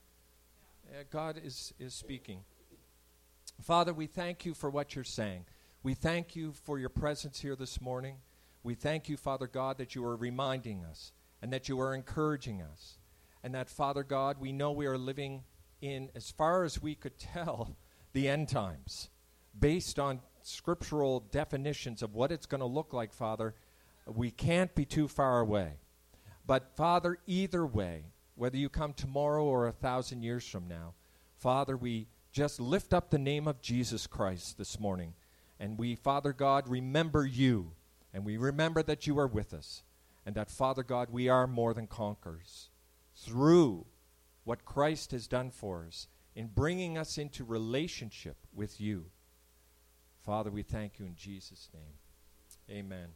Uh, 0.90 1.04
God 1.10 1.40
is, 1.44 1.74
is 1.80 1.94
speaking. 1.94 2.42
Father, 3.62 3.94
we 3.94 4.08
thank 4.08 4.46
you 4.46 4.54
for 4.54 4.70
what 4.70 4.96
you're 4.96 5.04
saying. 5.04 5.46
We 5.84 5.94
thank 5.94 6.36
you 6.36 6.54
for 6.54 6.78
your 6.78 6.90
presence 6.90 7.40
here 7.40 7.56
this 7.56 7.82
morning. 7.82 8.18
We 8.64 8.76
thank 8.76 9.10
you, 9.10 9.18
Father 9.18 9.48
God, 9.48 9.78
that 9.78 9.96
you 9.96 10.06
are 10.06 10.16
reminding 10.16 10.84
us 10.86 11.14
and 11.42 11.52
that 11.52 11.68
you 11.68 11.80
are 11.80 11.96
encouraging 11.96 12.62
us. 12.62 12.98
And 13.44 13.56
that, 13.56 13.70
Father 13.70 14.04
God, 14.04 14.38
we 14.40 14.52
know 14.52 14.72
we 14.72 14.86
are 14.86 14.98
living 14.98 15.44
in, 15.82 16.10
as 16.16 16.30
far 16.30 16.64
as 16.64 16.82
we 16.82 16.94
could 16.94 17.18
tell, 17.18 17.76
the 18.14 18.28
end 18.28 18.50
times 18.50 19.10
based 19.58 20.00
on 20.00 20.20
scriptural 20.44 21.22
definitions 21.32 22.02
of 22.02 22.14
what 22.14 22.32
it's 22.32 22.46
going 22.46 22.62
to 22.62 22.68
look 22.68 22.94
like, 22.94 23.14
Father. 23.14 23.54
We 24.06 24.32
can't 24.32 24.74
be 24.74 24.86
too 24.86 25.08
far 25.08 25.40
away. 25.40 25.74
But, 26.46 26.76
Father, 26.76 27.20
either 27.28 27.66
way, 27.66 28.06
whether 28.36 28.58
you 28.58 28.70
come 28.70 28.94
tomorrow 28.94 29.46
or 29.46 29.68
a 29.68 29.72
thousand 29.72 30.24
years 30.24 30.48
from 30.48 30.68
now, 30.68 30.94
Father, 31.38 31.78
we 31.78 32.08
just 32.32 32.60
lift 32.60 32.94
up 32.94 33.10
the 33.10 33.20
name 33.20 33.48
of 33.48 33.62
Jesus 33.62 34.08
Christ 34.08 34.58
this 34.58 34.80
morning. 34.80 35.14
And 35.60 35.78
we, 35.78 35.96
Father 35.96 36.34
God, 36.34 36.68
remember 36.68 37.26
you. 37.26 37.72
And 38.14 38.26
we 38.26 38.38
remember 38.38 38.84
that 38.84 39.08
you 39.08 39.18
are 39.20 39.28
with 39.28 39.54
us. 39.54 39.84
And 40.26 40.36
that, 40.36 40.52
Father 40.52 40.84
God, 40.84 41.10
we 41.10 41.30
are 41.30 41.48
more 41.48 41.74
than 41.74 41.88
conquerors 41.88 42.70
through 43.16 43.86
what 44.44 44.66
Christ 44.66 45.12
has 45.12 45.28
done 45.28 45.52
for 45.52 45.86
us 45.88 46.08
in 46.36 46.48
bringing 46.48 46.98
us 46.98 47.18
into 47.18 47.44
relationship 47.44 48.38
with 48.54 48.80
you. 48.80 49.06
Father, 50.24 50.52
we 50.52 50.64
thank 50.64 51.00
you 51.00 51.06
in 51.06 51.16
Jesus' 51.16 51.70
name. 51.74 52.78
Amen. 52.78 53.10